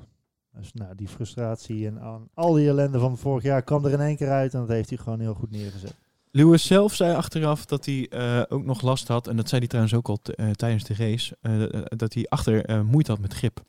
[0.56, 4.16] Dus nou, die frustratie en al die ellende van vorig jaar kwam er in één
[4.16, 5.94] keer uit en dat heeft hij gewoon heel goed neergezet.
[6.30, 9.68] Lewis zelf zei achteraf dat hij eh, ook nog last had, en dat zei hij
[9.68, 13.64] trouwens ook al eh, tijdens de race, eh, dat hij achter moeite had met grip.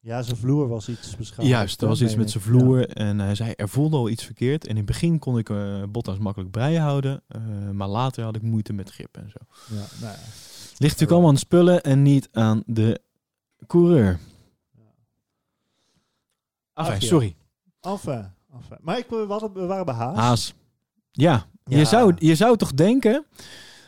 [0.00, 1.48] Ja, zijn vloer was iets beschadigd.
[1.48, 4.64] Juist, er was iets met zijn vloer en hij zei er voelde al iets verkeerd.
[4.64, 5.50] En in het begin kon ik
[5.92, 7.22] Bottas makkelijk breien houden,
[7.72, 9.38] maar later had ik moeite met grip en zo.
[9.74, 10.22] Ja, nou ja.
[10.78, 13.00] Ligt natuurlijk allemaal aan spullen en niet aan de
[13.66, 14.18] coureur.
[16.74, 17.36] Enfin, sorry.
[17.80, 18.78] Enfin, enfin.
[18.80, 20.16] Maar ik, we, hadden, we waren bij Haas.
[20.16, 20.54] Haas.
[21.10, 21.78] Ja, Ja.
[21.78, 23.24] Je, zou, je zou toch denken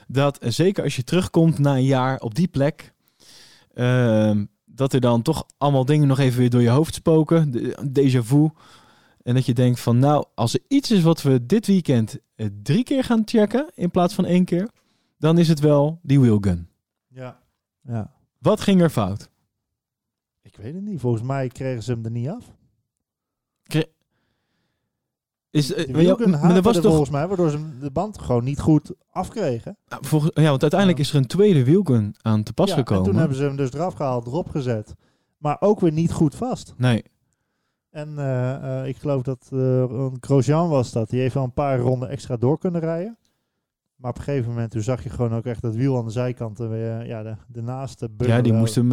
[0.07, 2.93] dat, eh, zeker als je terugkomt na een jaar op die plek,
[3.74, 7.51] ehm, dat er dan toch allemaal dingen nog even weer door je hoofd spoken.
[7.51, 8.49] De, déjà vu.
[9.22, 12.47] En dat je denkt van, nou, als er iets is wat we dit weekend eh,
[12.62, 14.70] drie keer gaan checken in plaats van één keer,
[15.18, 16.68] dan is het wel die wheelgun.
[17.09, 17.41] Ja.
[17.82, 18.12] ja.
[18.39, 19.28] Wat ging er fout?
[20.43, 21.01] Ik weet het niet.
[21.01, 22.56] Volgens mij kregen ze hem er niet af.
[25.51, 28.93] Is, Die maar ja, was toch, volgens mij, waardoor ze de band gewoon niet goed
[29.11, 29.77] afkregen.
[29.89, 31.05] Nou, volgens, ja, want uiteindelijk Ja.
[31.07, 33.05] is er een tweede wheelgun aan te pas Ja, gekomen.
[33.05, 34.95] En toen hebben ze hem dus eraf gehaald, erop gezet.
[35.39, 36.75] Maar ook weer niet goed vast.
[36.77, 37.05] Nee,
[37.91, 41.11] En eh, eh, ik geloof dat een Grosjean was dat.
[41.11, 43.19] Die heeft wel een paar ronden extra door kunnen rijden.
[43.97, 46.11] Maar op een gegeven moment toen zag je gewoon ook echt dat wiel aan de
[46.11, 46.61] zijkant.
[46.61, 48.89] en weer, ja, de, de naaste ja, die wel- moest hem,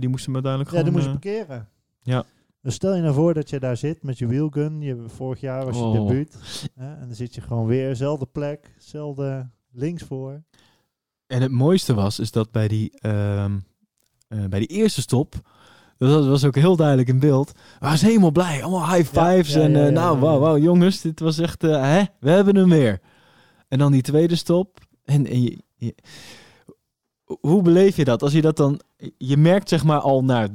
[0.00, 1.08] die moest hem uiteindelijk Ja, die gewoon...
[1.10, 1.68] moest je eh, parkeren.
[2.02, 2.24] ja.
[2.68, 4.80] Dus stel je nou voor dat je daar zit met je wheelgun.
[4.80, 5.92] Je, vorig jaar was je Oh.
[5.92, 6.36] debuut.
[6.74, 10.42] Hè, en dan zit je gewoon weer, zelfde plek, zelfde links voor.
[11.26, 13.58] En het mooiste was, is dat bij die, ehm,
[14.28, 15.34] eh, bij die eerste stop,
[15.96, 17.52] dat was- was ook heel duidelijk in beeld,
[17.96, 18.62] ze helemaal blij.
[18.64, 21.82] Allemaal high fives ja, en eh, ja, nou, wauw, wauw, jongens, dit was echt, eh,
[21.82, 23.00] hè, we hebben hem weer.
[23.68, 24.78] En dan die tweede stop.
[25.04, 25.94] En, en je, je-
[27.24, 28.22] hoe beleef je dat?
[28.22, 28.80] Als je dat dan,
[29.18, 30.48] je merkt zeg maar al na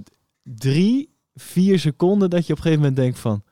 [0.43, 3.43] drie, vier seconden dat je op een gegeven moment denkt van,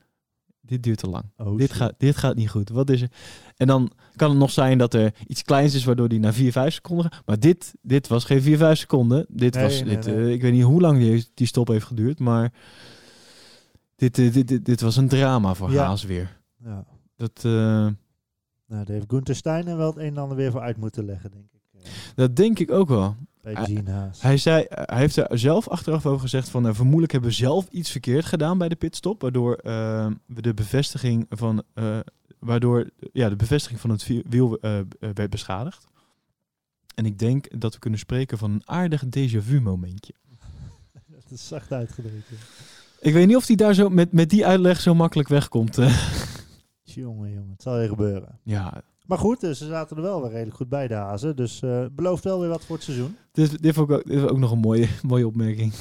[0.60, 1.24] dit duurt te lang.
[1.36, 2.68] Oh, dit, gaat, dit gaat niet goed.
[2.68, 3.10] Wat is er?
[3.56, 6.52] En dan kan het nog zijn dat er iets kleins is waardoor die na 4,
[6.52, 7.12] 5 seconden.
[7.12, 7.22] gaat.
[7.26, 9.26] Maar dit, dit was geen 4, 5 seconden.
[9.28, 10.14] Dit Nee, was, nee, dit, nee.
[10.14, 12.18] eh, ik weet niet hoe lang die, die stop heeft geduurd.
[12.18, 12.52] Maar
[13.96, 15.84] dit, eh, dit, dit, dit was een drama voor Ja.
[15.86, 16.38] Haas weer.
[16.64, 16.84] Ja.
[17.16, 17.94] Dat, eh, Nou,
[18.66, 21.44] daar heeft Gunther Steiner wel het een en ander weer voor uit moeten leggen, denk
[21.52, 21.60] ik.
[22.14, 23.16] dat denk ik ook wel.
[23.42, 24.20] Hij- Gene Haas.
[24.22, 27.68] Hij, zei, hij heeft er zelf achteraf over gezegd van uh, vermoedelijk hebben we zelf
[27.70, 31.98] iets verkeerd gedaan bij de pitstop, waardoor eh, we de bevestiging van eh,
[32.38, 34.84] waardoor ja, de bevestiging van het wiel eh, eh,
[35.14, 35.84] werd beschadigd.
[36.94, 40.12] En ik denk dat we kunnen spreken van een aardig déjà vu momentje.
[41.06, 42.28] Dat is zacht uitgedrukt.
[42.28, 42.36] ja.
[43.00, 45.78] Ik weet niet of hij daar zo met, met die uitleg zo makkelijk wegkomt.
[45.78, 46.12] eh.
[46.82, 48.38] Jongen, jongen, het zal je gebeuren.
[48.42, 51.36] ja, Maar goed, dus ze zaten er wel weer redelijk goed bij, de Hazen.
[51.36, 53.16] Dus eh belooft wel weer wat voor het seizoen.
[53.32, 55.72] dit, dit, vond ik ook, dit is ook nog een mooie, mooie opmerking.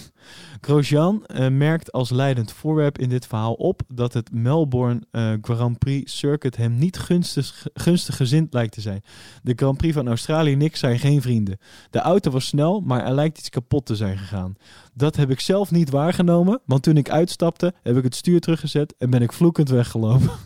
[0.62, 5.78] Grosjean eh, merkt als leidend voorwerp in dit verhaal op dat het Melbourne eh, Grand
[5.78, 9.04] Prix circuit hem niet gunstig, gunstig gezind lijkt te zijn.
[9.44, 11.58] De Grand Prix van Australië en Nick zijn geen vrienden.
[11.90, 14.56] De auto was snel, maar er lijkt iets kapot te zijn gegaan.
[14.94, 18.96] Dat heb ik zelf niet waargenomen, want toen ik uitstapte heb ik het stuur teruggezet
[18.98, 20.32] en ben ik vloekend weggelopen.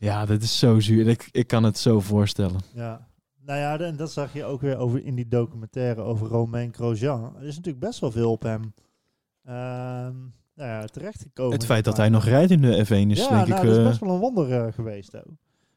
[0.00, 1.08] ja, dat is zo zuur.
[1.08, 2.60] Ik, ik kan het zo voorstellen.
[2.74, 3.08] Ja.
[3.44, 7.36] Nou ja, en dat zag je ook weer over in die documentaire over Romain Grosjean.
[7.36, 8.74] Er is natuurlijk best wel veel op hem
[9.44, 10.16] ehm
[10.54, 11.52] nou ja, terechtgekomen.
[11.52, 13.48] Het feit dat hij nog rijdt in de F1 is ja, denk nou, ik...
[13.48, 15.36] dat is eh, best wel een wonder eh, geweest ook.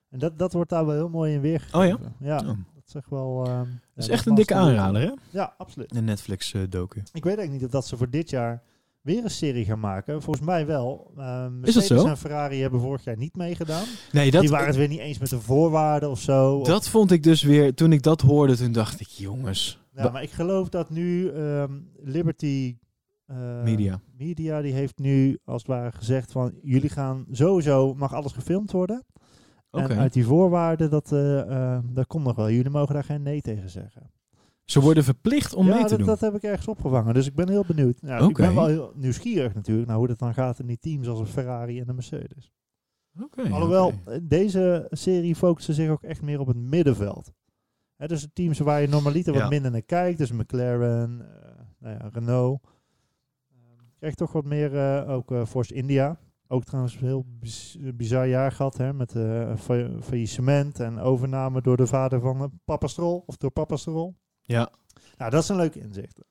[0.09, 1.79] En dat, dat wordt daar wel heel mooi in weergegeven.
[1.79, 1.85] Oh
[2.19, 2.27] ja?
[2.27, 2.47] Ja, oh.
[2.47, 3.45] dat is echt wel...
[3.45, 5.11] ehm, Dat is ja, echt een dikke aanrader, hè?
[5.29, 5.95] Ja, absoluut.
[5.95, 6.99] Een Netflix-docu.
[6.99, 8.63] Ik weet eigenlijk niet of dat ze voor dit jaar
[9.03, 10.21] weer een serie gaan maken.
[10.21, 11.11] Volgens mij wel.
[11.17, 12.05] Ehm Is dat zo?
[12.07, 13.85] en Ferrari hebben vorig jaar niet meegedaan.
[14.11, 16.55] Nee, Die dat, waren het weer niet eens met de voorwaarden of zo.
[16.57, 17.73] Of- dat vond ik dus weer...
[17.73, 19.81] Toen ik dat hoorde, toen dacht ik, jongens...
[19.95, 21.71] Ja, maar ik geloof dat nu ehm,
[22.03, 22.77] Liberty
[23.25, 24.01] eh, Media.
[24.17, 28.71] Media die heeft nu als het ware gezegd van jullie gaan sowieso mag alles gefilmd
[28.71, 29.03] worden.
[29.71, 29.93] Oké.
[29.93, 32.49] En uit die voorwaarden dat eh eh, daar komt nog wel.
[32.49, 34.11] Jullie mogen daar geen nee tegen zeggen.
[34.65, 36.07] Ze worden verplicht om ja, mee te dat, doen.
[36.07, 37.13] dat heb ik ergens opgevangen.
[37.13, 38.01] Dus ik ben heel benieuwd.
[38.01, 41.07] Nou, Ik ben wel heel nieuwsgierig natuurlijk naar hoe dat dan gaat in die teams
[41.07, 42.51] als een Ferrari en de Mercedes.
[43.21, 47.31] Oké, Alhoewel, eh, deze serie focuste zich ook echt meer op het middenveld.
[47.95, 49.39] Hè, dus de teams waar je normaliter Ja.
[49.39, 52.61] wat minder naar kijkt, dus McLaren, eh, nou ja, Renault.
[53.51, 56.17] Ehm, Krijg toch wat meer, eh, ook Force India.
[56.47, 59.11] Ook trouwens een heel biz- bizar jaar gehad, hè, met
[59.57, 64.13] fa- faillissement en overname door de vader van Papa Stroll, of door Papa Stroll.
[64.43, 64.71] Ja.
[65.17, 66.23] Nou, dat zijn leuke inzichten.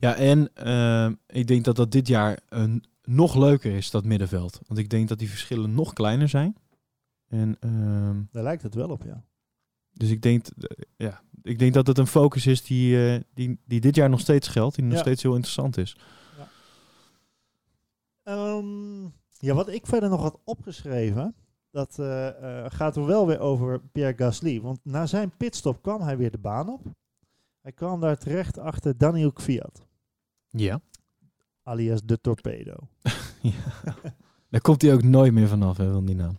[0.00, 4.58] Ja, en eh, ik denk dat dat dit jaar een nog leuker is, dat middenveld.
[4.66, 6.56] Want ik denk dat die verschillen nog kleiner zijn.
[7.28, 9.24] En, ehm, Daar lijkt het wel op, ja.
[9.92, 13.58] dus ik denk, eh, ja, ik denk dat het een focus is die, eh, die,
[13.64, 14.74] die dit jaar nog steeds geldt.
[14.76, 15.00] Die nog Ja.
[15.00, 15.96] steeds heel interessant is.
[18.22, 19.02] Ehm,
[19.38, 21.34] ja, wat ik verder nog had opgeschreven,
[21.70, 24.60] dat eh, gaat er wel weer over Pierre Gasly.
[24.60, 26.80] Want na zijn pitstop kwam hij weer de baan op.
[27.66, 29.86] Hij kwam daar terecht achter Daniel Kvyat,
[30.48, 30.80] Ja.
[31.62, 32.74] alias de Torpedo.
[34.50, 36.38] Daar komt hij ook nooit meer vanaf, hè, van die naam.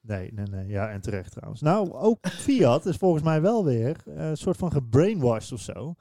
[0.00, 0.66] Nee, nee, nee.
[0.66, 1.60] Ja, en terecht trouwens.
[1.60, 5.94] Nou, ook Fiat is volgens mij wel weer eh, een soort van gebrainwashed of zo.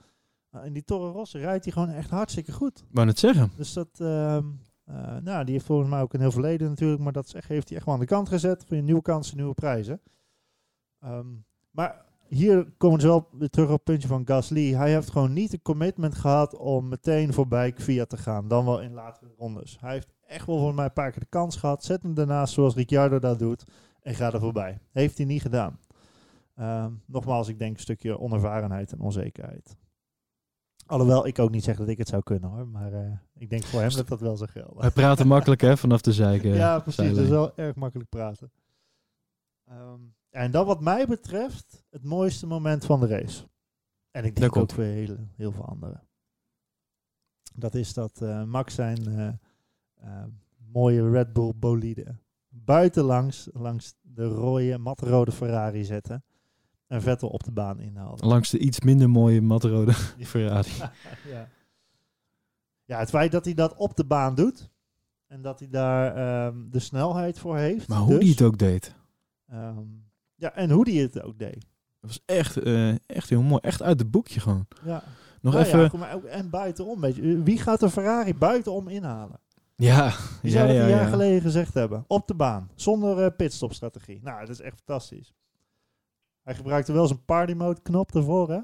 [0.51, 2.83] Uh, in die Toro Rosso rijdt hij gewoon echt hartstikke goed.
[2.91, 3.51] Wou net zeggen.
[3.55, 4.45] Dus dat, ehm,
[4.83, 7.77] eh, nou, die heeft volgens mij ook een heel verleden natuurlijk, maar dat heeft hij
[7.77, 10.01] echt wel aan de kant gezet voor je nieuwe kansen, nieuwe prijzen.
[10.99, 11.27] Ehm,
[11.71, 14.73] maar hier komen ze wel weer terug op het puntje van Gasly.
[14.73, 18.81] Hij heeft gewoon niet de commitment gehad om meteen voorbij Fiat te gaan, dan wel
[18.81, 19.77] in latere rondes.
[19.79, 21.83] Hij heeft echt wel voor mij een paar keer de kans gehad.
[21.83, 23.63] Zet hem daarnaast zoals Ricciardo dat doet
[24.01, 24.79] en ga er voorbij.
[24.91, 25.79] Heeft hij niet gedaan.
[26.55, 29.77] Ehm, nogmaals, ik denk een stukje onervarenheid en onzekerheid.
[30.85, 32.67] Alhoewel ik ook niet zeg dat ik het zou kunnen hoor.
[32.67, 34.77] Maar eh, ik denk voor hem dat dat wel zou gelden.
[34.77, 36.47] Wij praten makkelijk, hè, vanaf de zijke.
[36.65, 37.09] ja, precies.
[37.09, 38.51] Dat is wel erg makkelijk praten.
[39.65, 39.99] Ehm,
[40.33, 43.47] en dan wat mij betreft het mooiste moment van de race.
[44.11, 46.07] En ik denk ook voor heel, heel veel anderen.
[47.55, 49.27] Dat is dat eh, Max zijn eh,
[49.93, 50.23] eh,
[50.71, 52.21] mooie Red Bull bolide
[52.53, 56.23] buitenlangs langs de rode, matrode Ferrari zetten.
[56.87, 58.25] En Vettel op de baan inhaalde.
[58.25, 59.93] Langs de iets minder mooie matrode
[60.33, 60.71] Ferrari.
[61.31, 61.49] ja.
[62.85, 64.71] ja, het feit dat hij dat op de baan doet.
[65.27, 67.87] En dat hij daar ehm, de snelheid voor heeft.
[67.87, 68.95] Maar hoe dus, die het ook deed.
[69.47, 69.77] ehm,
[70.43, 71.65] ja, en hoe die het ook deed.
[71.99, 73.61] Dat was echt, eh, echt heel mooi.
[73.61, 74.67] Echt uit het boekje gewoon.
[74.83, 75.03] Ja.
[75.41, 75.79] Nog Nou even...
[75.79, 77.43] Ja, goed, maar ook, en buitenom, weet je.
[77.43, 79.39] Wie gaat de Ferrari buitenom inhalen?
[79.75, 81.09] Ja, Die zou dat ja, een jaar ja.
[81.09, 82.03] geleden gezegd hebben.
[82.07, 82.69] Op de baan.
[82.75, 84.19] Zonder eh, pitstopstrategie.
[84.23, 85.33] Nou, dat is echt fantastisch.
[86.43, 88.59] Hij gebruikte wel zijn party mode knop ervoor, hè.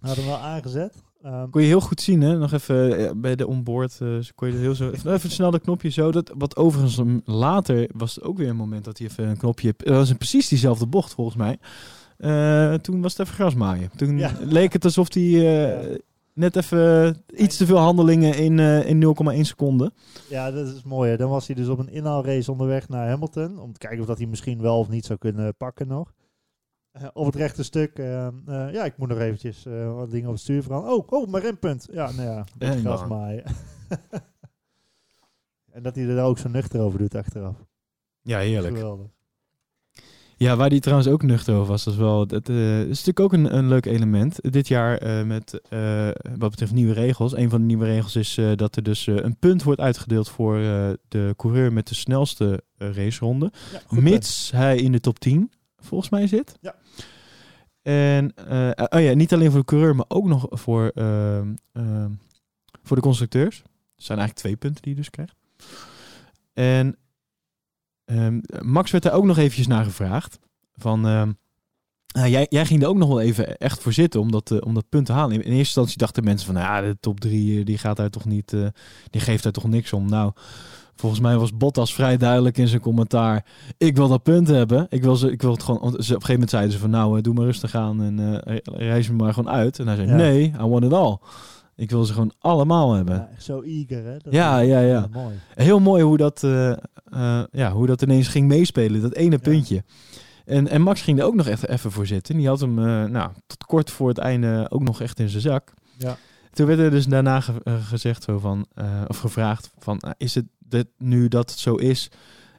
[0.00, 1.02] Had hem wel aangezet.
[1.24, 2.38] Ehm, Kon je heel goed zien, hè?
[2.38, 4.00] Nog even eh, bij de onboard.
[4.00, 6.10] eh, kon je heel zo, even, even snel dat knopje zo.
[6.12, 9.36] Dat, wat overigens um, later was het ook weer een moment dat hij even een
[9.36, 9.74] knopje.
[9.76, 11.58] Dat was precies diezelfde bocht volgens mij.
[12.16, 13.90] Eh, toen was het even grasmaaien.
[13.96, 14.32] Toen Ja.
[14.40, 16.00] leek het alsof hij
[16.34, 19.00] net even iets te veel handelingen in, in
[19.34, 19.92] 0,1 seconde.
[20.28, 21.10] Ja, dat is mooi.
[21.10, 21.16] Hè.
[21.16, 23.58] Dan was hij dus op een inhaalrace onderweg naar Hamilton.
[23.58, 26.12] Om te kijken of dat hij misschien wel of niet zou kunnen pakken nog.
[26.94, 27.98] Eh, op het rechte stuk.
[27.98, 28.32] eh, eh,
[28.72, 30.96] ja, ik moet nog eventjes eh, wat dingen op het stuur veranderen.
[30.96, 31.88] Oh, oh, mijn rempunt.
[31.92, 33.08] Ja, nou ja, een beetje En gras dan.
[33.08, 33.44] maaien.
[35.72, 37.56] en dat hij er ook zo nuchter over doet achteraf.
[38.22, 38.76] Ja, heerlijk.
[38.76, 39.06] Geweldig.
[40.36, 42.26] Ja, waar die trouwens ook nuchter over was, dat is wel.
[42.26, 44.52] Dat is natuurlijk ook een, een leuk element.
[44.52, 45.60] Dit jaar met
[46.38, 47.36] wat betreft nieuwe regels.
[47.36, 50.56] Een van de nieuwe regels is dat er dus een punt wordt uitgedeeld voor
[51.08, 53.52] de coureur met de snelste raceronde.
[53.72, 56.56] Ja, Mits hij in de top 10 volgens mij zit.
[56.60, 56.74] Ja.
[57.84, 62.10] En eh, oh ja, niet alleen voor de coureur, maar ook nog voor, ehm, ehm,
[62.82, 63.58] voor de constructeurs.
[63.96, 65.36] Er zijn eigenlijk twee punten die je dus krijgt.
[66.52, 66.96] En
[68.04, 70.38] ehm, Max werd daar ook nog eventjes naar gevraagd.
[70.76, 71.04] Van,
[72.14, 74.58] nou, jij, jij ging er ook nog wel even echt voor zitten om dat, eh,
[74.60, 75.32] om dat punt te halen.
[75.32, 78.24] In, eerste instantie dachten mensen van, nou ja, de top 3 die gaat daar toch
[78.24, 78.66] niet, eh,
[79.10, 80.08] die geeft daar toch niks om.
[80.08, 80.32] Nou,
[80.96, 83.44] volgens mij was Bottas vrij duidelijk in zijn commentaar.
[83.78, 84.86] Ik wil dat punt hebben.
[84.90, 85.78] Ik wil, ze, ik wil het gewoon.
[85.80, 88.42] ze- Op een gegeven moment zeiden ze van, nou, eh, doe maar rustig aan en
[88.44, 89.78] eh, reis me maar gewoon uit.
[89.78, 90.14] En hij zei, Ja.
[90.16, 91.16] nee, I want it all.
[91.76, 93.14] Ik wil ze gewoon allemaal hebben.
[93.14, 94.16] Ja, echt zo eager, hè?
[94.18, 95.06] Dat Ja, ja, ja.
[95.12, 95.34] Mooi.
[95.54, 96.72] Heel mooi hoe dat, eh,
[97.50, 99.84] ja, hoe dat ineens ging meespelen, dat ene puntje.
[100.44, 102.36] En, en Max ging er ook nog echt even voor zitten.
[102.36, 102.74] Die had hem
[103.10, 105.72] nou, tot kort voor het einde ook nog echt in zijn zak.
[105.98, 106.16] Ja.
[106.52, 108.66] Toen werd er dus daarna ge- gezegd zo van,
[109.06, 112.10] of gevraagd van, is het dit, nu dat het zo is,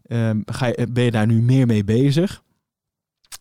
[0.05, 2.43] ehm, ga je, ben je daar nu meer mee bezig?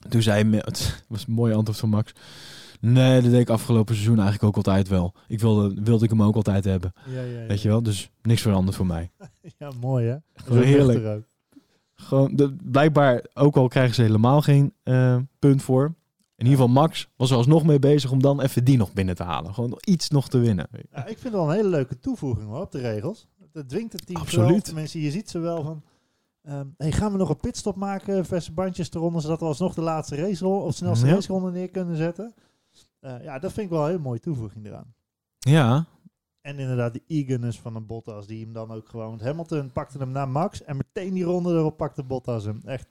[0.09, 2.13] Toen zei hij, me- het was een mooi antwoord van Max.
[2.81, 5.15] Nee, dat deed ik afgelopen seizoen eigenlijk ook altijd wel.
[5.29, 6.93] Ik wilde, wilde ik hem ook altijd hebben.
[7.07, 7.47] Ja, ja, ja.
[7.47, 7.83] Weet je wel?
[7.83, 9.11] Dus niks veranderd voor mij.
[9.59, 10.17] Ja, mooi, hè?
[10.35, 11.25] Gewoon heerlijk.
[11.95, 15.85] Gewoon, de, blijkbaar, ook al krijgen ze helemaal geen eh, punt voor.
[16.37, 19.15] In ieder geval Max was er alsnog mee bezig om dan even die nog binnen
[19.15, 19.55] te halen.
[19.55, 20.69] Gewoon iets nog te winnen.
[20.93, 23.27] Ja, ik vind het wel een hele leuke toevoeging hoor, op de regels.
[23.55, 24.51] Dat dwingt het team Absoluut.
[24.51, 24.61] wel.
[24.61, 25.83] Tenminste, je ziet ze wel van...
[26.43, 29.81] ehm, hey, gaan we nog een pitstop maken, verse bandjes eronder, zodat we alsnog de
[29.81, 31.15] laatste raceronde of snelste Ja.
[31.15, 32.35] raceronde neer kunnen zetten.
[33.01, 34.95] Eh, ja, dat vind ik wel een hele mooie toevoeging eraan.
[35.39, 35.85] Ja,
[36.41, 39.21] En inderdaad, die eagerness van een Bottas, die hem dan ook gewoon...
[39.23, 42.61] Hamilton pakte hem naar Max en meteen die ronde erop pakte Bottas hem.
[42.65, 42.89] Echt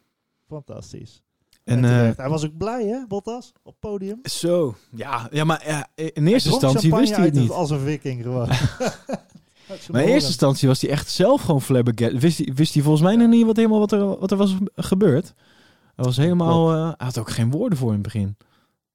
[0.47, 1.23] fantastisch.
[1.63, 2.17] En, en, eh.
[2.17, 4.19] Hij was ook blij, hè, Bottas, op podium.
[4.23, 4.75] zo.
[4.91, 7.51] Ja, ja maar ja, in eerste instantie wist hij het uit niet.
[7.51, 8.47] Als een viking gewoon.
[9.91, 12.21] Maar in eerste instantie was hij echt zelf gewoon flabbergasted.
[12.21, 14.55] Wist hij, wist hij volgens mij nog niet wat, helemaal wat, er, wat er was
[14.75, 15.33] gebeurd.
[15.95, 16.73] Hij was helemaal...
[16.73, 18.37] eh, hij had ook geen woorden voor in het begin.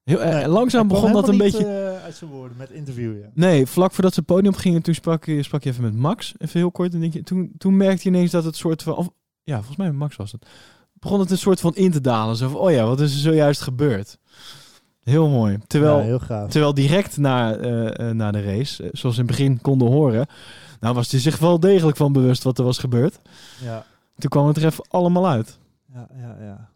[0.04, 1.66] Heel, eh, Nee, langzaam begon dat een beetje...
[1.66, 3.30] eh, uit zijn woorden met interviewen.
[3.34, 6.34] Nee, vlak voordat ze het podium gingen, toen sprak, je- sprak je even met Max.
[6.38, 6.94] Even heel kort.
[6.94, 8.94] En denk je, toen, toen merkte je ineens dat het soort van...
[8.96, 9.08] Of,
[9.42, 10.46] ja, volgens mij Max was het.
[10.92, 12.36] Begon het een soort van in te dalen.
[12.36, 14.18] Zo van, oh ja, wat is er zojuist gebeurd?
[15.09, 15.59] Heel mooi.
[15.66, 16.50] Terwijl, ja, heel gaaf.
[16.50, 20.26] terwijl direct na, eh, na de race, eh, zoals we in het begin konden horen...
[20.80, 23.20] Nou was hij zich wel degelijk van bewust wat er was gebeurd.
[23.62, 23.84] Ja.
[24.18, 25.59] Toen kwam het er even allemaal uit.
[25.92, 26.70] Ja, ja, ja.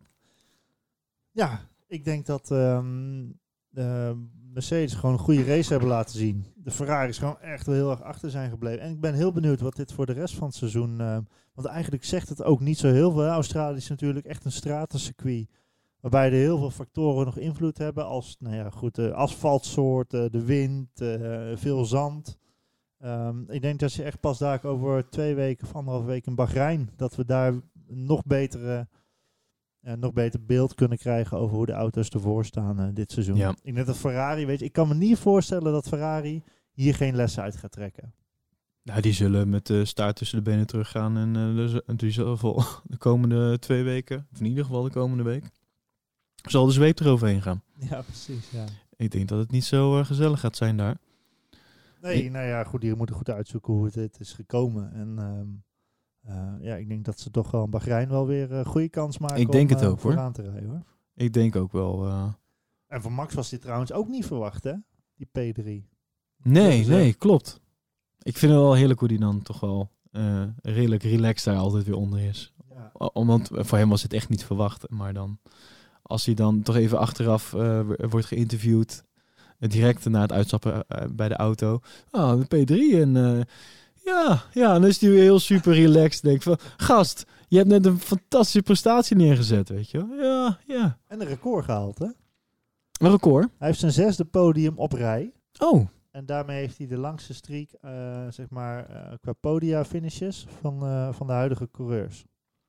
[1.31, 3.25] Ja, ik denk dat ehm,
[3.69, 4.17] de
[4.53, 6.47] Mercedes gewoon een goede race hebben laten zien.
[6.55, 8.81] De Ferraris gewoon echt wel heel erg achter zijn gebleven.
[8.81, 11.01] En ik ben heel benieuwd wat dit voor de rest van het seizoen...
[11.01, 11.21] ehm,
[11.55, 13.27] want eigenlijk zegt het ook niet zo heel veel.
[13.27, 15.49] Australië is natuurlijk echt een stratencircuit.
[16.03, 18.07] Waarbij er heel veel factoren nog invloed hebben.
[18.07, 22.39] Als, nou ja, goed, de asfaltsoort, de wind, eh, veel zand.
[22.99, 26.35] Ehm, ik denk dat je echt pas daar over twee weken of anderhalve week in
[26.35, 26.91] Bahrein...
[26.97, 27.55] dat we daar
[27.87, 28.89] nog betere
[29.81, 33.37] eh, nog beter beeld kunnen krijgen over hoe de auto's ervoor staan eh, dit seizoen.
[33.37, 33.55] Ja.
[33.63, 36.43] Ik denk dat Ferrari, weet je, ik kan me niet voorstellen dat Ferrari
[36.73, 38.15] hier geen lessen uit gaat trekken.
[38.83, 41.17] Nou, die zullen met de staart tussen de benen teruggaan.
[41.17, 41.37] En
[41.87, 45.51] en die vol de komende twee weken, of in ieder geval de komende week,
[46.51, 47.63] zal de zweep eroverheen gaan.
[47.79, 48.51] Ja, precies.
[48.51, 48.65] Ja.
[48.97, 50.97] Ik denk dat het niet zo eh, gezellig gaat zijn daar.
[52.01, 54.93] Nee, nou ja, goed, die moeten goed uitzoeken hoe het, het is gekomen.
[54.93, 55.49] En ehm,
[56.37, 59.19] eh, ja, ik denk dat ze toch wel in Bahrein wel weer een goede kans
[59.19, 60.13] maken Ik denk om, het eh, ook, hoor.
[60.13, 60.83] vooraan te rijden hoor.
[61.15, 62.07] Ik denk ook wel.
[62.07, 62.29] eh,
[62.87, 64.73] En voor Max was dit trouwens ook niet verwacht, hè?
[65.17, 65.63] Die P3.
[66.43, 67.61] Nee, Dus, eh, nee, klopt.
[68.23, 71.85] Ik vind het wel heerlijk hoe die dan toch wel eh, redelijk relaxed daar altijd
[71.85, 72.53] weer onder is.
[72.71, 72.91] Ja.
[72.93, 74.91] O- Want voor hem was het echt niet verwacht.
[74.91, 75.39] Maar dan,
[76.13, 79.05] als hij dan toch even achteraf eh, wordt geïnterviewd,
[79.59, 81.81] eh, direct na het uitstappen eh, bij de auto.
[82.11, 83.47] Ah, de P3 en
[84.05, 86.23] ja, ja, dan is hij weer heel super relaxed.
[86.23, 90.17] Denk van, gast, je hebt net een fantastische prestatie neergezet, weet je wel.
[90.17, 90.99] Ja, ja.
[91.07, 92.07] En een record gehaald, hè?
[93.01, 93.49] Een record.
[93.59, 95.33] Hij heeft zijn zesde podium op rij.
[95.59, 97.69] Oh, En daarmee heeft hij de langste streak,
[98.31, 98.87] zeg maar,
[99.21, 100.79] qua podia finishes van,
[101.15, 102.25] van de huidige coureurs.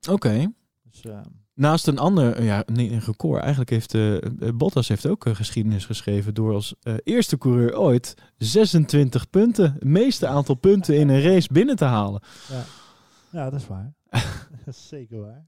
[0.10, 0.52] oké.
[0.84, 1.20] Dus eh,
[1.54, 3.42] Naast een ander, eh, ja, nee, een record.
[3.42, 4.18] Eigenlijk heeft eh,
[4.56, 10.56] Bottas heeft ook geschiedenis geschreven door als eerste coureur ooit 26 punten, het meeste aantal
[10.56, 12.22] punten in een race binnen te halen.
[13.30, 13.94] ja, dat is waar.
[14.66, 15.48] dat is zeker waar.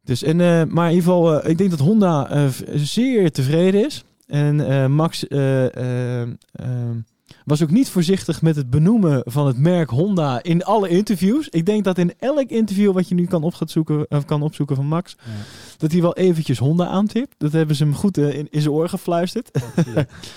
[0.00, 0.36] Dus en,
[0.72, 4.04] maar in ieder geval, ik denk dat Honda zeer tevreden is.
[4.26, 6.22] En Max eh, eh,
[6.52, 6.96] eh,
[7.44, 11.48] was ook niet voorzichtig met het benoemen van het merk Honda in alle interviews.
[11.48, 14.42] Ik denk dat in elk interview wat je nu kan, op gaat zoeken, of kan
[14.42, 15.30] opzoeken van Max, Ja,
[15.76, 17.34] dat hij wel eventjes Honda aantipt.
[17.38, 19.50] Dat hebben ze hem goed eh, in, in zijn oor gefluisterd.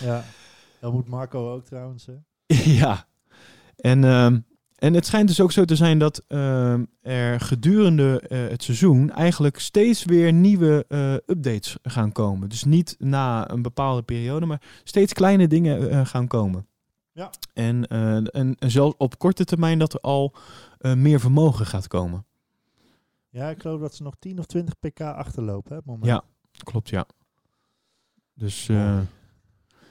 [0.04, 0.24] ja.
[0.80, 2.06] Dat moet Marco ook trouwens.
[2.06, 2.14] Hè?
[2.80, 3.08] ja.
[3.76, 4.40] En, ehm,
[4.78, 9.12] en het schijnt dus ook zo te zijn dat ehm, er gedurende eh, het seizoen
[9.12, 12.50] eigenlijk steeds weer nieuwe eh, updates gaan komen.
[12.50, 16.68] Dus niet na een bepaalde periode, maar steeds kleine dingen eh, gaan komen.
[17.18, 17.30] Ja.
[17.54, 20.34] En, eh, en, en zelfs op korte termijn dat er al
[20.78, 22.26] eh, meer vermogen gaat komen.
[23.30, 25.76] Ja, ik geloof dat ze nog 10 of 20 pk achterlopen.
[25.76, 26.06] Hè, moment.
[26.06, 26.24] Ja.
[26.64, 27.08] Klopt, ja.
[28.34, 29.00] Dus eh,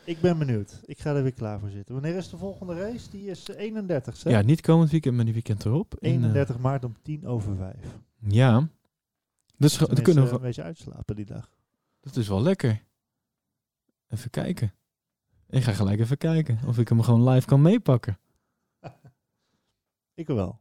[0.04, 0.80] Ik ben benieuwd.
[0.84, 1.94] Ik ga er weer klaar voor zitten.
[1.94, 3.10] Wanneer is de volgende race?
[3.10, 4.30] Die is eh, 31 hè?
[4.30, 5.94] ja, niet komend weekend, maar die weekend erop.
[5.94, 7.76] En, eh, 31 maart om 10 over 5.
[8.18, 8.68] ja.
[9.58, 11.50] Dus dat, Tenminste, kunnen we, een beetje uitslapen die dag.
[12.00, 12.82] Dat is wel lekker.
[14.08, 14.72] Even kijken.
[15.56, 18.18] Ik ga gelijk even kijken of ik hem gewoon live kan meepakken.
[20.14, 20.58] Ik wel.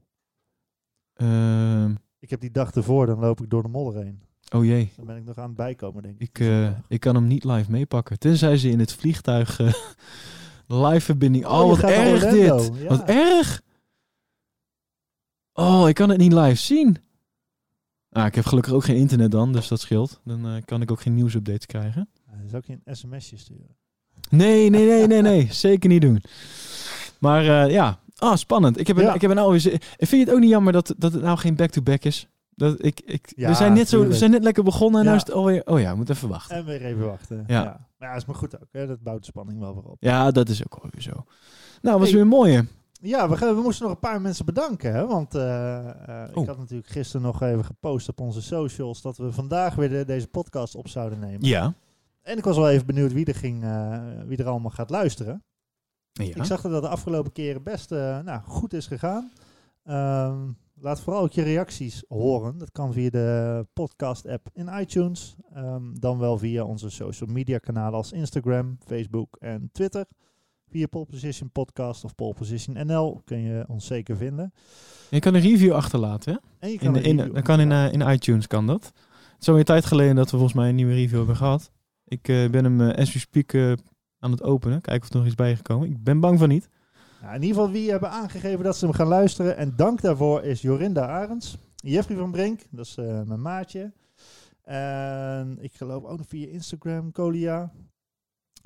[1.14, 4.22] Ehm, Ik heb die dag ervoor, dan loop ik door de modder heen.
[4.54, 6.28] oh jee, Dan ben ik nog aan het bijkomen, denk ik.
[6.30, 8.20] ik, eh, ik kan hem niet live meepakken.
[8.20, 9.74] Tenzij ze in het vliegtuig eh,
[10.86, 11.46] live verbinding.
[11.46, 12.72] Oh, Oh, wat erg dit.
[12.78, 12.88] ja.
[12.88, 13.62] Wat erg.
[15.54, 16.98] Oh, ik kan het niet live zien.
[18.10, 20.22] Ah, ik heb gelukkig ook geen internet dan, dus dat scheelt.
[20.24, 22.10] Dan eh, kan ik ook geen nieuwsupdates krijgen.
[22.26, 23.76] Ja, dan zou ik je een sms'je sturen.
[24.30, 25.48] Nee, nee, nee, nee, nee.
[25.66, 26.24] Zeker niet doen.
[27.20, 28.80] Maar eh, ja, ah, spannend.
[28.80, 29.14] Ik heb, een, Ja.
[29.14, 29.60] ik heb een En
[29.98, 32.28] vind je het ook niet jammer dat, dat het nou geen back-to-back is?
[32.56, 35.12] Dat ik, ik, Ja, we, zijn net zo, we zijn net lekker begonnen en Ja.
[35.12, 35.62] nu is het alweer...
[35.66, 36.56] Oh ja, we moeten even wachten.
[36.56, 37.44] En weer even wachten.
[37.48, 37.62] Ja.
[37.64, 37.88] Ja.
[37.98, 38.68] Maar ja, is maar goed ook.
[38.72, 38.88] Hè?
[38.88, 39.98] Dat bouwt de spanning wel weer op.
[40.00, 41.26] Ja, dat is ook alweer zo.
[41.82, 42.18] Nou, was Hey.
[42.18, 42.62] weer mooi, hè?
[43.02, 44.94] Ja, we, we moesten nog een paar mensen bedanken.
[44.94, 45.08] Hè?
[45.08, 46.42] Want eh, eh, Oh.
[46.42, 49.02] ik had natuurlijk gisteren nog even gepost op onze socials...
[49.02, 51.46] dat we vandaag weer de- deze podcast op zouden nemen.
[51.48, 51.74] Ja.
[52.26, 55.44] En ik was wel even benieuwd wie er, ging, eh, wie er allemaal gaat luisteren.
[56.12, 56.36] ja.
[56.36, 59.32] Ik zag dat dat de afgelopen keren best eh, nou, goed is gegaan.
[59.84, 60.38] Ehm,
[60.74, 62.58] laat vooral ook je reacties horen.
[62.58, 65.36] Dat kan via de podcast-app in iTunes.
[65.54, 70.06] Ehm, dan wel via onze social media kanalen als Instagram, Facebook en Twitter.
[70.70, 74.54] Via Pole Position Podcast of Pole Position NL kun je ons zeker vinden.
[75.10, 76.40] Je kan een review achterlaten, hè?
[76.60, 78.84] En je In, kan in, dat kan in, eh, in iTunes, kan dat.
[78.84, 81.72] Het is alweer tijd geleden dat we volgens mij een nieuwe review hebben gehad.
[82.06, 83.74] Ik eh, ben hem eh, as we speak eh,
[84.20, 84.82] aan het openen.
[84.82, 85.90] Kijken of er nog iets bij is gekomen.
[85.90, 86.70] Ik ben bang van niet.
[87.22, 89.58] Ja, in ieder geval, wie hebben aangegeven dat ze hem gaan luisteren.
[89.58, 91.58] En dank daarvoor is Jorinda Arends.
[91.76, 92.96] Jeffrey van Brink, dat is
[93.26, 93.92] mijn maatje.
[94.62, 97.72] En ik geloof ook nog via Instagram, Colia.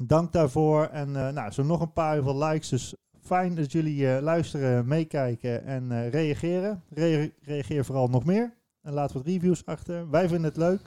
[0.03, 0.85] Dank daarvoor.
[0.85, 2.69] En eh, nou, zo nog een paar veel likes.
[2.69, 6.83] Dus fijn dat jullie luisteren, meekijken en reageren.
[6.89, 8.53] Rea- reageer vooral nog meer.
[8.81, 10.09] En laat wat reviews achter.
[10.09, 10.81] Wij vinden het leuk.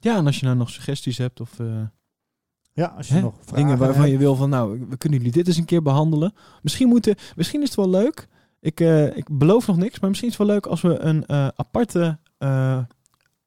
[0.00, 1.82] Ja, en als je nou nog suggesties hebt of eh,
[2.72, 4.12] Ja, als je hè, nog dingen waarvan hebt.
[4.12, 6.32] je wil van, nou, we kunnen jullie dit eens een keer behandelen.
[6.62, 8.28] Misschien, moeten, misschien is het wel leuk.
[8.60, 11.26] Ik, eh, ik beloof nog niks, maar misschien is het wel leuk als we een
[11.26, 12.18] eh, aparte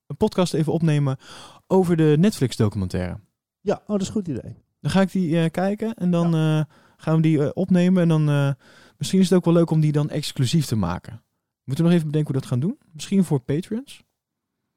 [0.08, 1.18] een podcast even opnemen
[1.68, 3.20] over de Netflix documentaire.
[3.62, 4.56] Ja, oh, dat is een goed idee.
[4.80, 6.34] Dan ga ik die kijken en dan
[6.98, 8.02] gaan we die opnemen.
[8.02, 8.56] En dan
[8.98, 11.24] misschien is het ook wel leuk om die dan exclusief te maken.
[11.64, 12.78] Moeten we nog even bedenken hoe we dat gaan doen?
[12.94, 14.04] Misschien voor Patreons.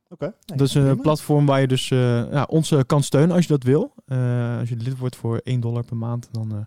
[0.09, 3.47] Nee, dat is een platform waar je dus eh, ja, ons eh, kan steunen als
[3.47, 3.95] je dat wil.
[4.07, 6.67] Eh, als je lid wordt voor 1 dollar per maand, dan...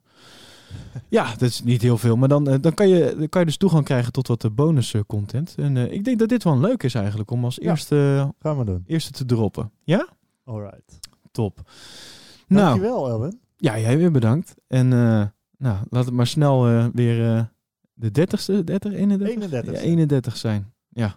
[1.10, 2.16] ja, dat is niet heel veel.
[2.16, 5.56] Maar dan, dan, kan je, dan kan je dus toegang krijgen tot wat bonus content.
[5.58, 7.70] En ik denk dat dit wel leuk is eigenlijk om als Ja.
[7.70, 8.84] eerste, Gaan we doen.
[8.88, 9.72] eerste te droppen.
[9.84, 10.08] Ja?
[10.44, 11.00] Alright.
[11.32, 11.62] Top.
[12.48, 13.40] Nou, Dankjewel, Elwin.
[13.58, 14.56] ja, jij weer bedankt.
[14.68, 14.88] En
[15.58, 16.64] nou, laat het maar snel
[16.94, 17.50] weer
[17.94, 19.28] de 30ste, 30, 31?
[19.28, 19.74] 31.
[19.74, 20.74] Ja, 31 zijn.
[20.90, 21.16] Ja.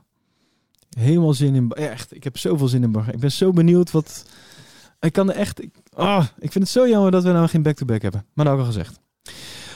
[0.99, 1.71] Helemaal zin in.
[1.71, 2.93] Echt, ik heb zoveel zin in.
[2.93, 3.15] Bahrein.
[3.15, 4.25] Ik ben zo benieuwd wat.
[5.01, 5.63] Ik kan er echt.
[5.63, 8.27] Ik, ah, ik vind het zo jammer dat we nou geen back-to-back hebben.
[8.33, 9.01] Maar dat ook al gezegd.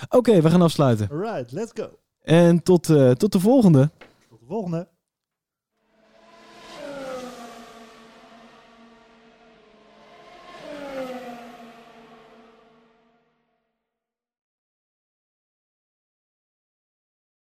[0.09, 1.09] Oké, we gaan afsluiten.
[1.11, 1.89] Alright, let's go.
[2.23, 3.91] En tot, eh, tot de volgende.
[4.29, 4.89] Tot de volgende.